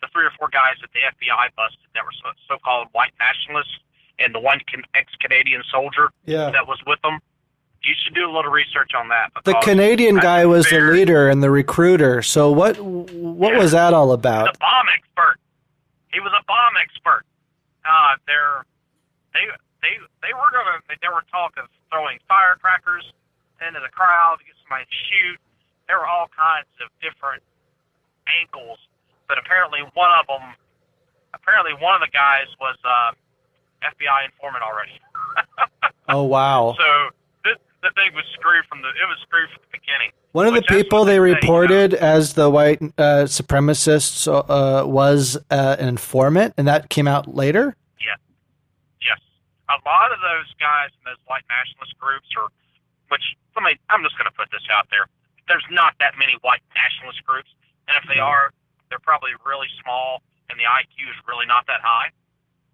the 0.00 0.08
three 0.12 0.24
or 0.24 0.32
four 0.38 0.48
guys 0.48 0.74
that 0.80 0.90
the 0.92 1.00
FBI 1.00 1.48
busted 1.56 1.86
that 1.94 2.02
were 2.04 2.12
so, 2.24 2.32
so-called 2.48 2.88
white 2.92 3.12
nationalists, 3.20 3.78
and 4.18 4.34
the 4.34 4.40
one 4.40 4.60
ex-Canadian 4.94 5.62
soldier 5.70 6.10
Yeah. 6.24 6.50
that 6.50 6.66
was 6.66 6.78
with 6.86 7.00
them. 7.02 7.20
You 7.82 7.94
should 8.04 8.14
do 8.14 8.28
a 8.28 8.32
little 8.32 8.50
research 8.52 8.90
on 8.94 9.08
that. 9.08 9.32
The 9.44 9.54
Canadian 9.62 10.16
guy 10.18 10.44
was 10.44 10.68
the 10.68 10.80
leader 10.80 11.28
and 11.30 11.42
the 11.42 11.50
recruiter. 11.50 12.20
So 12.22 12.50
what 12.52 12.78
what 12.78 13.52
Yeah. 13.52 13.58
was 13.58 13.72
that 13.72 13.94
all 13.94 14.12
about? 14.12 14.54
a 14.54 14.58
bomb 14.58 14.86
expert. 14.94 15.36
He 16.12 16.20
was 16.20 16.32
a 16.38 16.44
bomb 16.44 16.76
expert. 16.80 17.24
Uh, 17.84 18.16
they're 18.26 18.66
they 19.32 19.46
they 19.80 19.96
they 20.20 20.32
were 20.34 20.50
gonna 20.52 20.80
they 20.88 21.08
were 21.08 21.24
talk 21.32 21.56
of 21.56 21.68
throwing 21.90 22.18
firecrackers 22.28 23.10
into 23.66 23.80
the 23.80 23.88
crowd 23.88 24.36
to 24.40 24.44
get 24.44 24.54
somebody 24.62 24.84
to 24.84 24.96
shoot. 25.08 25.38
There 25.88 25.98
were 25.98 26.06
all 26.06 26.28
kinds 26.36 26.68
of 26.84 26.90
different 27.00 27.42
angles, 28.28 28.78
but 29.26 29.38
apparently 29.38 29.80
one 29.94 30.12
of 30.20 30.26
them, 30.28 30.52
apparently 31.32 31.72
one 31.80 31.94
of 31.96 32.00
the 32.04 32.12
guys 32.12 32.46
was 32.60 32.76
uh, 32.84 33.12
FBI 33.88 34.26
informant 34.28 34.62
already. 34.62 35.00
Oh 36.12 36.24
wow. 36.24 36.74
So 36.76 37.10
the 37.82 37.90
thing 37.94 38.12
was 38.14 38.24
screwed 38.34 38.64
from 38.68 38.82
the 38.82 38.88
it 38.88 39.08
was 39.08 39.18
screwed 39.22 39.48
from 39.50 39.62
the 39.64 39.78
beginning. 39.78 40.12
One 40.32 40.46
of 40.46 40.54
the 40.54 40.62
people 40.62 41.04
they 41.04 41.18
they 41.18 41.24
you 41.24 41.34
know. 41.34 41.40
reported 41.40 41.94
as 41.94 42.34
the 42.34 42.50
white 42.50 42.80
uh, 42.98 43.26
supremacists 43.26 44.28
uh, 44.28 44.86
was 44.86 45.36
uh, 45.50 45.76
an 45.78 45.88
informant, 45.88 46.54
and 46.56 46.68
that 46.68 46.88
came 46.90 47.08
out 47.08 47.34
later. 47.34 47.76
Yes. 47.98 48.18
Yes. 49.00 49.20
A 49.68 49.78
lot 49.88 50.12
of 50.12 50.20
those 50.20 50.48
guys 50.60 50.90
in 51.00 51.02
those 51.08 51.20
white 51.26 51.44
nationalist 51.50 51.98
groups 51.98 52.28
are, 52.38 52.48
which, 53.08 53.34
let 53.56 53.64
me, 53.64 53.74
I'm 53.90 54.04
just 54.06 54.14
going 54.14 54.30
to 54.30 54.36
put 54.36 54.46
this 54.52 54.62
out 54.70 54.86
there. 54.90 55.10
There's 55.48 55.66
not 55.70 55.98
that 55.98 56.14
many 56.14 56.38
white 56.46 56.62
nationalist 56.78 57.24
groups. 57.26 57.50
And 57.88 57.98
if 57.98 58.06
they 58.06 58.22
are, 58.22 58.54
they're 58.86 59.02
probably 59.02 59.34
really 59.42 59.66
small 59.82 60.22
and 60.50 60.58
the 60.58 60.66
IQ 60.66 61.06
is 61.06 61.18
really 61.30 61.46
not 61.46 61.64
that 61.70 61.80
high. 61.80 62.10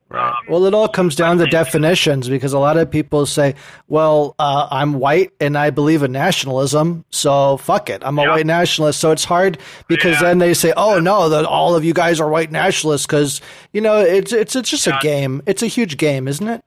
Um, 0.08 0.32
well, 0.48 0.64
it 0.66 0.72
all 0.74 0.86
comes 0.86 1.16
down 1.16 1.38
to 1.38 1.46
definitions 1.46 2.28
because 2.28 2.52
a 2.52 2.60
lot 2.60 2.76
of 2.76 2.88
people 2.88 3.26
say, 3.26 3.56
"Well, 3.88 4.36
uh, 4.38 4.68
I'm 4.70 4.94
white 5.00 5.32
and 5.40 5.58
I 5.58 5.70
believe 5.70 6.04
in 6.04 6.12
nationalism, 6.12 7.04
so 7.10 7.56
fuck 7.56 7.90
it, 7.90 8.02
I'm 8.04 8.16
a 8.18 8.22
Yeah. 8.22 8.28
white 8.30 8.46
nationalist." 8.46 9.00
So 9.00 9.10
it's 9.10 9.24
hard 9.24 9.58
because 9.88 10.14
Yeah. 10.14 10.28
then 10.28 10.38
they 10.38 10.54
say, 10.54 10.72
"Oh 10.76 11.00
no, 11.00 11.28
that 11.30 11.44
all 11.44 11.74
of 11.74 11.84
you 11.84 11.92
guys 11.92 12.20
are 12.20 12.28
white 12.28 12.52
nationalists," 12.52 13.04
because 13.04 13.40
you 13.72 13.80
know 13.80 13.98
it's 13.98 14.32
it's 14.32 14.54
it's 14.54 14.70
just 14.70 14.86
a 14.86 14.96
game. 15.02 15.42
It's 15.44 15.62
a 15.62 15.66
huge 15.66 15.96
game, 15.96 16.28
isn't 16.28 16.46
it? 16.46 16.62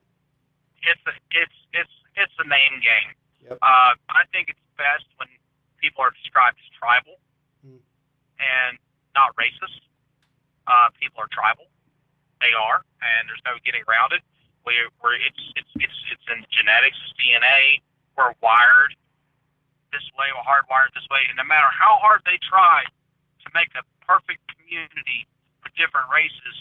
It's 0.82 1.00
a, 1.06 1.12
it's 1.30 1.54
it's 1.72 1.90
it's 2.16 2.32
a 2.40 2.44
name 2.46 2.80
game. 2.82 3.14
Yep. 3.48 3.58
Uh, 3.62 3.94
I 4.10 4.24
think 4.32 4.50
it's 4.50 4.60
best 4.76 5.06
when 5.16 5.28
people 5.80 6.04
are 6.04 6.10
described 6.22 6.58
as 6.60 6.68
tribal 6.78 7.16
Hmm. 7.64 7.76
and 8.38 8.78
not 9.14 9.34
racist. 9.36 9.80
Uh, 10.66 10.90
people 11.00 11.22
are 11.22 11.28
tribal. 11.32 11.64
They 12.40 12.52
are, 12.56 12.82
and 13.04 13.28
there's 13.28 13.42
no 13.44 13.56
getting 13.64 13.84
around 13.88 14.12
it. 14.12 14.22
We, 14.66 14.74
we're 15.02 15.14
it's 15.16 15.40
it's 15.56 15.72
it's 15.76 15.98
it's 16.12 16.26
in 16.32 16.44
genetics, 16.50 16.96
it's 17.04 17.14
DNA. 17.20 17.80
We're 18.16 18.32
wired 18.42 18.96
this 19.92 20.04
way, 20.18 20.26
we're 20.34 20.44
hardwired 20.44 20.92
this 20.94 21.06
way, 21.10 21.20
and 21.28 21.36
no 21.36 21.44
matter 21.44 21.66
how 21.72 21.98
hard 22.00 22.20
they 22.24 22.38
try 22.48 22.84
to 22.84 23.46
make 23.54 23.68
a 23.74 23.82
perfect 24.06 24.40
community 24.54 25.26
for 25.62 25.70
different 25.76 26.06
races, 26.12 26.56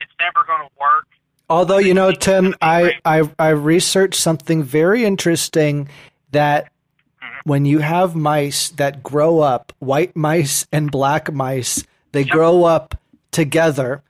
it's 0.00 0.12
never 0.18 0.44
going 0.46 0.60
to 0.66 0.72
work. 0.80 1.06
Although 1.48 1.78
you 1.78 1.94
know, 1.94 2.12
Tim, 2.12 2.54
I, 2.60 2.98
I 3.04 3.28
I 3.38 3.48
researched 3.50 4.20
something 4.20 4.62
very 4.62 5.04
interesting 5.04 5.88
that 6.32 6.70
Mm-hmm. 7.24 7.48
when 7.48 7.64
you 7.64 7.78
have 7.78 8.14
mice 8.14 8.68
that 8.70 9.02
grow 9.02 9.40
up, 9.40 9.72
white 9.78 10.14
mice 10.14 10.66
and 10.70 10.90
black 10.90 11.32
mice, 11.32 11.82
they 12.12 12.24
grow 12.24 12.64
up 12.64 13.00
together, 13.30 14.02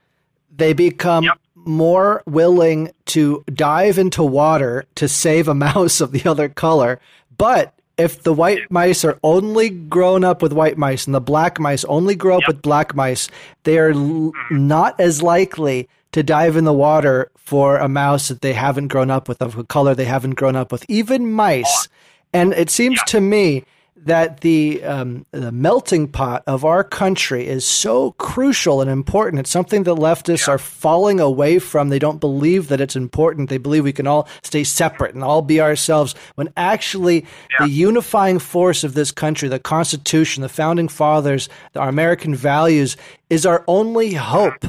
they 0.57 0.73
become 0.73 1.23
Yep. 1.25 1.37
more 1.55 2.23
willing 2.25 2.91
to 3.07 3.43
dive 3.53 3.97
into 3.97 4.23
water 4.23 4.85
to 4.95 5.07
save 5.07 5.47
a 5.47 5.55
mouse 5.67 6.01
of 6.01 6.11
the 6.11 6.27
other 6.29 6.47
color. 6.49 6.99
But 7.37 7.73
if 7.97 8.23
the 8.23 8.33
white 8.33 8.69
mice 8.69 9.05
are 9.05 9.17
only 9.23 9.69
grown 9.69 10.23
up 10.23 10.41
with 10.41 10.51
white 10.53 10.77
mice 10.77 11.05
and 11.05 11.15
the 11.15 11.21
black 11.21 11.59
mice 11.59 11.85
only 11.85 12.15
grow 12.15 12.35
up 12.35 12.41
Yep. 12.41 12.47
with 12.47 12.61
black 12.61 12.95
mice, 12.95 13.29
they 13.63 13.77
are 13.77 13.89
l- 13.91 13.97
mm-hmm. 14.33 14.67
not 14.67 14.99
as 14.99 15.21
likely 15.23 15.87
to 16.11 16.21
dive 16.23 16.55
in 16.57 16.63
the 16.65 16.73
water 16.73 17.29
for 17.37 17.77
a 17.77 17.87
mouse 17.89 18.27
that 18.29 18.41
they 18.41 18.53
haven't 18.53 18.87
grown 18.87 19.11
up 19.11 19.27
with, 19.29 19.41
of 19.41 19.57
a 19.57 19.63
color 19.63 19.93
they 19.95 20.05
haven't 20.05 20.35
grown 20.35 20.55
up 20.55 20.71
with. 20.71 20.85
Even 20.89 21.31
mice. 21.31 21.87
And 22.33 22.53
it 22.53 22.69
seems 22.69 23.01
to 23.07 23.21
me 23.21 23.63
that 23.97 24.41
the 24.41 24.83
um, 24.83 25.25
the 25.31 25.51
melting 25.51 26.07
pot 26.07 26.43
of 26.47 26.65
our 26.65 26.83
country 26.83 27.47
is 27.47 27.65
so 27.65 28.11
crucial 28.11 28.81
and 28.81 28.89
important. 28.89 29.39
It's 29.39 29.49
something 29.49 29.83
that 29.83 29.95
leftists 29.95 30.47
are 30.47 30.57
falling 30.57 31.19
away 31.19 31.59
from. 31.59 31.89
They 31.89 31.99
don't 31.99 32.19
believe 32.19 32.67
that 32.67 32.81
it's 32.81 32.95
important. 32.95 33.49
They 33.49 33.57
believe 33.57 33.83
we 33.83 33.93
can 33.93 34.07
all 34.07 34.27
stay 34.43 34.63
separate 34.63 35.15
and 35.15 35.23
all 35.23 35.41
be 35.41 35.61
ourselves. 35.61 36.13
When 36.35 36.51
actually, 36.57 37.25
the 37.59 37.69
unifying 37.69 38.39
force 38.39 38.83
of 38.83 38.95
this 38.95 39.11
country, 39.11 39.47
the 39.47 39.59
Constitution, 39.59 40.41
the 40.41 40.49
founding 40.49 40.89
fathers, 40.89 41.47
our 41.75 41.89
American 41.89 42.35
values, 42.35 42.97
is 43.29 43.45
our 43.45 43.63
only 43.67 44.13
hope. 44.13 44.65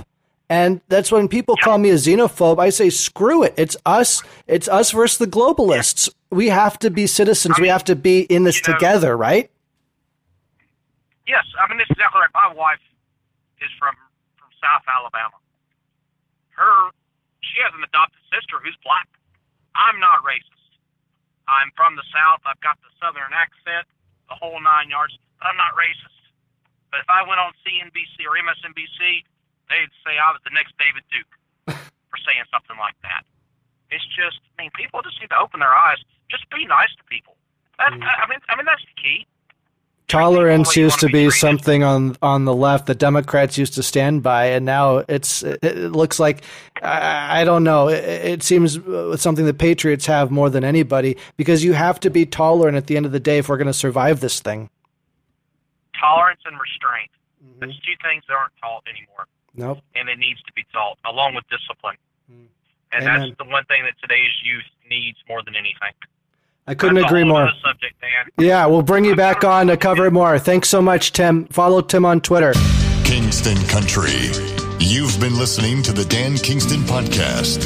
And 0.48 0.80
that's 0.88 1.11
when 1.11 1.26
people 1.26 1.56
call 1.56 1.78
me 1.78 1.90
a 1.90 1.94
xenophobe. 1.94 2.61
I 2.61 2.70
say, 2.70 2.88
screw 2.90 3.42
it. 3.42 3.54
It's 3.56 3.76
us. 3.85 4.22
It's 4.46 4.68
us 4.68 4.92
versus 4.92 5.18
the 5.18 5.26
globalists. 5.26 6.09
We 6.30 6.48
have 6.48 6.78
to 6.80 6.90
be 6.90 7.06
citizens. 7.06 7.59
we 7.59 7.68
have 7.68 7.85
to 7.85 7.96
be 7.96 8.20
in 8.22 8.44
this 8.44 8.56
you 8.61 8.72
know- 8.72 8.78
together, 8.78 9.16
right? 9.16 9.50
Yes, 11.26 11.42
I 11.59 11.66
mean 11.66 11.82
it's 11.82 11.90
exactly 11.90 12.22
right. 12.22 12.30
My 12.38 12.54
wife 12.54 12.78
is 13.59 13.66
from 13.82 13.98
from 14.38 14.46
South 14.62 14.87
Alabama. 14.87 15.35
Her, 16.54 16.94
she 17.42 17.59
has 17.66 17.74
an 17.74 17.82
adopted 17.82 18.22
sister 18.30 18.62
who's 18.62 18.78
black. 18.87 19.11
I'm 19.74 19.98
not 19.98 20.22
racist. 20.22 20.78
I'm 21.50 21.74
from 21.74 21.98
the 21.98 22.06
South. 22.14 22.46
I've 22.46 22.62
got 22.62 22.78
the 22.78 22.94
Southern 23.02 23.35
accent, 23.35 23.90
the 24.30 24.38
whole 24.38 24.62
nine 24.62 24.87
yards. 24.87 25.18
But 25.42 25.50
I'm 25.50 25.59
not 25.59 25.74
racist. 25.74 26.14
But 26.94 27.02
if 27.02 27.11
I 27.11 27.26
went 27.26 27.42
on 27.42 27.50
CNBC 27.66 28.22
or 28.22 28.38
MSNBC, 28.38 29.26
they'd 29.68 29.92
say 30.05 30.18
I 30.18 30.33
was 30.33 30.40
the 30.44 30.55
next 30.55 30.74
David 30.79 31.05
Duke 31.11 31.33
for 32.11 32.18
saying 32.22 32.44
something 32.50 32.79
like 32.79 32.96
that. 33.02 33.22
It's 33.90 34.07
just, 34.14 34.42
I 34.59 34.66
mean, 34.66 34.70
people 34.74 35.02
just 35.02 35.20
need 35.20 35.31
to 35.31 35.38
open 35.38 35.61
their 35.61 35.74
eyes. 35.74 35.98
Just 36.31 36.48
be 36.50 36.66
nice 36.66 36.90
to 36.98 37.05
people. 37.07 37.37
That, 37.79 37.92
I 37.92 38.26
mean, 38.29 38.40
I 38.48 38.57
mean 38.57 38.66
that's 38.66 38.83
the 38.83 38.96
key. 39.00 39.26
Tolerance 40.09 40.76
used 40.76 41.00
to 41.00 41.07
be 41.07 41.26
be 41.26 41.31
something 41.31 41.83
on 41.83 42.16
on 42.22 42.44
the 42.44 42.55
left 42.55 42.87
that 42.87 42.98
Democrats 42.98 43.59
used 43.59 43.74
to 43.74 43.83
stand 43.83 44.22
by, 44.22 44.46
and 44.46 44.64
now 44.64 44.98
it's 45.09 45.42
it, 45.42 45.59
it 45.62 45.92
looks 45.92 46.20
like 46.20 46.44
I, 46.81 47.40
I 47.40 47.44
don't 47.44 47.64
know. 47.64 47.88
It, 47.88 48.05
it 48.05 48.42
seems 48.44 48.79
uh, 48.79 49.16
something 49.16 49.44
the 49.44 49.52
patriots 49.52 50.07
have 50.07 50.31
more 50.31 50.48
than 50.48 50.62
anybody 50.62 51.16
because 51.37 51.64
you 51.64 51.72
have 51.72 51.98
to 52.00 52.11
be 52.11 52.24
tolerant 52.24 52.76
at 52.76 52.87
the 52.87 52.96
end 52.96 53.05
of 53.05 53.11
the 53.11 53.20
day 53.20 53.38
if 53.38 53.48
we're 53.48 53.57
going 53.57 53.66
to 53.66 53.72
survive 53.72 54.20
this 54.20 54.38
thing. 54.38 54.70
Tolerance 56.00 56.40
and 56.46 56.57
restraint. 56.61 57.11
That's 57.59 57.72
two 57.81 57.94
things 58.02 58.22
that 58.29 58.35
aren't 58.35 58.52
taught 58.62 58.85
anymore. 58.88 59.26
Nope. 59.56 59.78
and 59.94 60.08
it 60.08 60.18
needs 60.18 60.42
to 60.42 60.52
be 60.52 60.64
taught 60.72 60.98
along 61.04 61.34
with 61.34 61.44
discipline. 61.48 61.96
Hmm. 62.30 62.44
And 62.92 63.02
Amen. 63.04 63.20
that's 63.28 63.38
the 63.38 63.44
one 63.50 63.64
thing 63.64 63.82
that 63.84 63.94
today's 64.00 64.30
youth 64.44 64.64
needs 64.88 65.18
more 65.28 65.42
than 65.42 65.56
anything. 65.56 65.92
I 66.68 66.74
couldn't 66.74 66.96
That's 66.96 67.04
a 67.04 67.08
agree 67.08 67.22
whole 67.22 67.30
more. 67.38 67.50
subject, 67.64 67.94
Dan. 68.00 68.30
Yeah, 68.44 68.66
we'll 68.66 68.82
bring 68.82 69.04
you 69.04 69.14
back 69.16 69.44
on 69.54 69.68
to 69.68 69.76
cover 69.76 70.06
it 70.06 70.12
more. 70.12 70.38
Thanks 70.38 70.68
so 70.68 70.82
much, 70.82 71.12
Tim. 71.12 71.46
Follow 71.46 71.80
Tim 71.80 72.04
on 72.04 72.20
Twitter. 72.20 72.52
Kingston 73.04 73.56
Country. 73.68 74.30
You've 74.80 75.18
been 75.20 75.38
listening 75.38 75.82
to 75.84 75.92
the 75.92 76.04
Dan 76.04 76.36
Kingston 76.36 76.80
Podcast. 76.80 77.64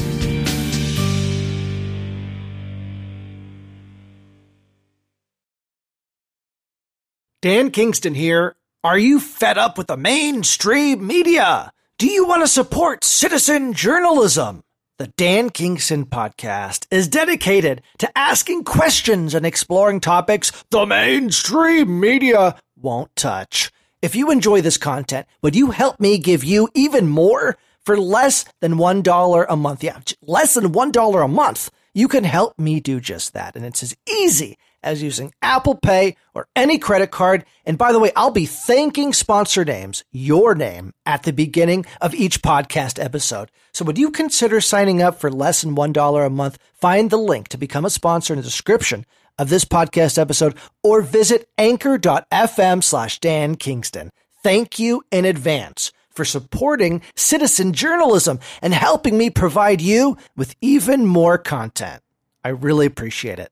Dan 7.42 7.70
Kingston 7.70 8.14
here. 8.14 8.56
Are 8.84 8.98
you 8.98 9.20
fed 9.20 9.58
up 9.58 9.76
with 9.78 9.88
the 9.88 9.96
mainstream 9.96 11.06
media? 11.06 11.72
Do 12.00 12.08
you 12.08 12.26
want 12.26 12.42
to 12.42 12.48
support 12.48 13.04
citizen 13.04 13.74
journalism? 13.74 14.64
The 14.96 15.08
Dan 15.18 15.50
Kingston 15.50 16.06
podcast 16.06 16.86
is 16.90 17.08
dedicated 17.08 17.82
to 17.98 18.10
asking 18.16 18.64
questions 18.64 19.34
and 19.34 19.44
exploring 19.44 20.00
topics 20.00 20.50
the 20.70 20.86
mainstream 20.86 22.00
media 22.00 22.58
won't 22.74 23.14
touch. 23.16 23.70
If 24.00 24.16
you 24.16 24.30
enjoy 24.30 24.62
this 24.62 24.78
content, 24.78 25.26
would 25.42 25.54
you 25.54 25.72
help 25.72 26.00
me 26.00 26.16
give 26.16 26.42
you 26.42 26.70
even 26.74 27.06
more 27.06 27.58
for 27.82 27.98
less 27.98 28.46
than 28.62 28.76
$1 28.76 29.46
a 29.46 29.56
month? 29.56 29.84
Yeah, 29.84 30.00
less 30.22 30.54
than 30.54 30.72
$1 30.72 31.22
a 31.22 31.28
month. 31.28 31.70
You 31.92 32.08
can 32.08 32.24
help 32.24 32.58
me 32.58 32.80
do 32.80 32.98
just 32.98 33.34
that. 33.34 33.56
And 33.56 33.66
it's 33.66 33.82
as 33.82 33.94
easy 34.08 34.56
as 34.82 35.02
using 35.02 35.32
Apple 35.42 35.74
Pay 35.74 36.16
or 36.34 36.46
any 36.56 36.78
credit 36.78 37.10
card. 37.10 37.44
And 37.64 37.78
by 37.78 37.92
the 37.92 37.98
way, 37.98 38.12
I'll 38.16 38.30
be 38.30 38.46
thanking 38.46 39.12
sponsor 39.12 39.64
names, 39.64 40.04
your 40.10 40.54
name, 40.54 40.92
at 41.06 41.22
the 41.22 41.32
beginning 41.32 41.86
of 42.00 42.14
each 42.14 42.42
podcast 42.42 43.02
episode. 43.02 43.50
So 43.72 43.84
would 43.84 43.98
you 43.98 44.10
consider 44.10 44.60
signing 44.60 45.02
up 45.02 45.20
for 45.20 45.30
less 45.30 45.62
than 45.62 45.76
$1 45.76 46.26
a 46.26 46.30
month? 46.30 46.58
Find 46.74 47.10
the 47.10 47.18
link 47.18 47.48
to 47.48 47.58
become 47.58 47.84
a 47.84 47.90
sponsor 47.90 48.34
in 48.34 48.38
the 48.38 48.44
description 48.44 49.06
of 49.38 49.48
this 49.48 49.64
podcast 49.64 50.18
episode 50.18 50.56
or 50.82 51.02
visit 51.02 51.48
anchor.fm 51.56 52.82
slash 52.82 53.18
Dan 53.20 53.54
Kingston. 53.56 54.10
Thank 54.42 54.78
you 54.78 55.02
in 55.10 55.24
advance 55.24 55.92
for 56.10 56.24
supporting 56.24 57.02
citizen 57.14 57.72
journalism 57.72 58.40
and 58.60 58.74
helping 58.74 59.16
me 59.16 59.30
provide 59.30 59.80
you 59.80 60.16
with 60.36 60.54
even 60.60 61.06
more 61.06 61.38
content. 61.38 62.02
I 62.44 62.48
really 62.48 62.86
appreciate 62.86 63.38
it. 63.38 63.50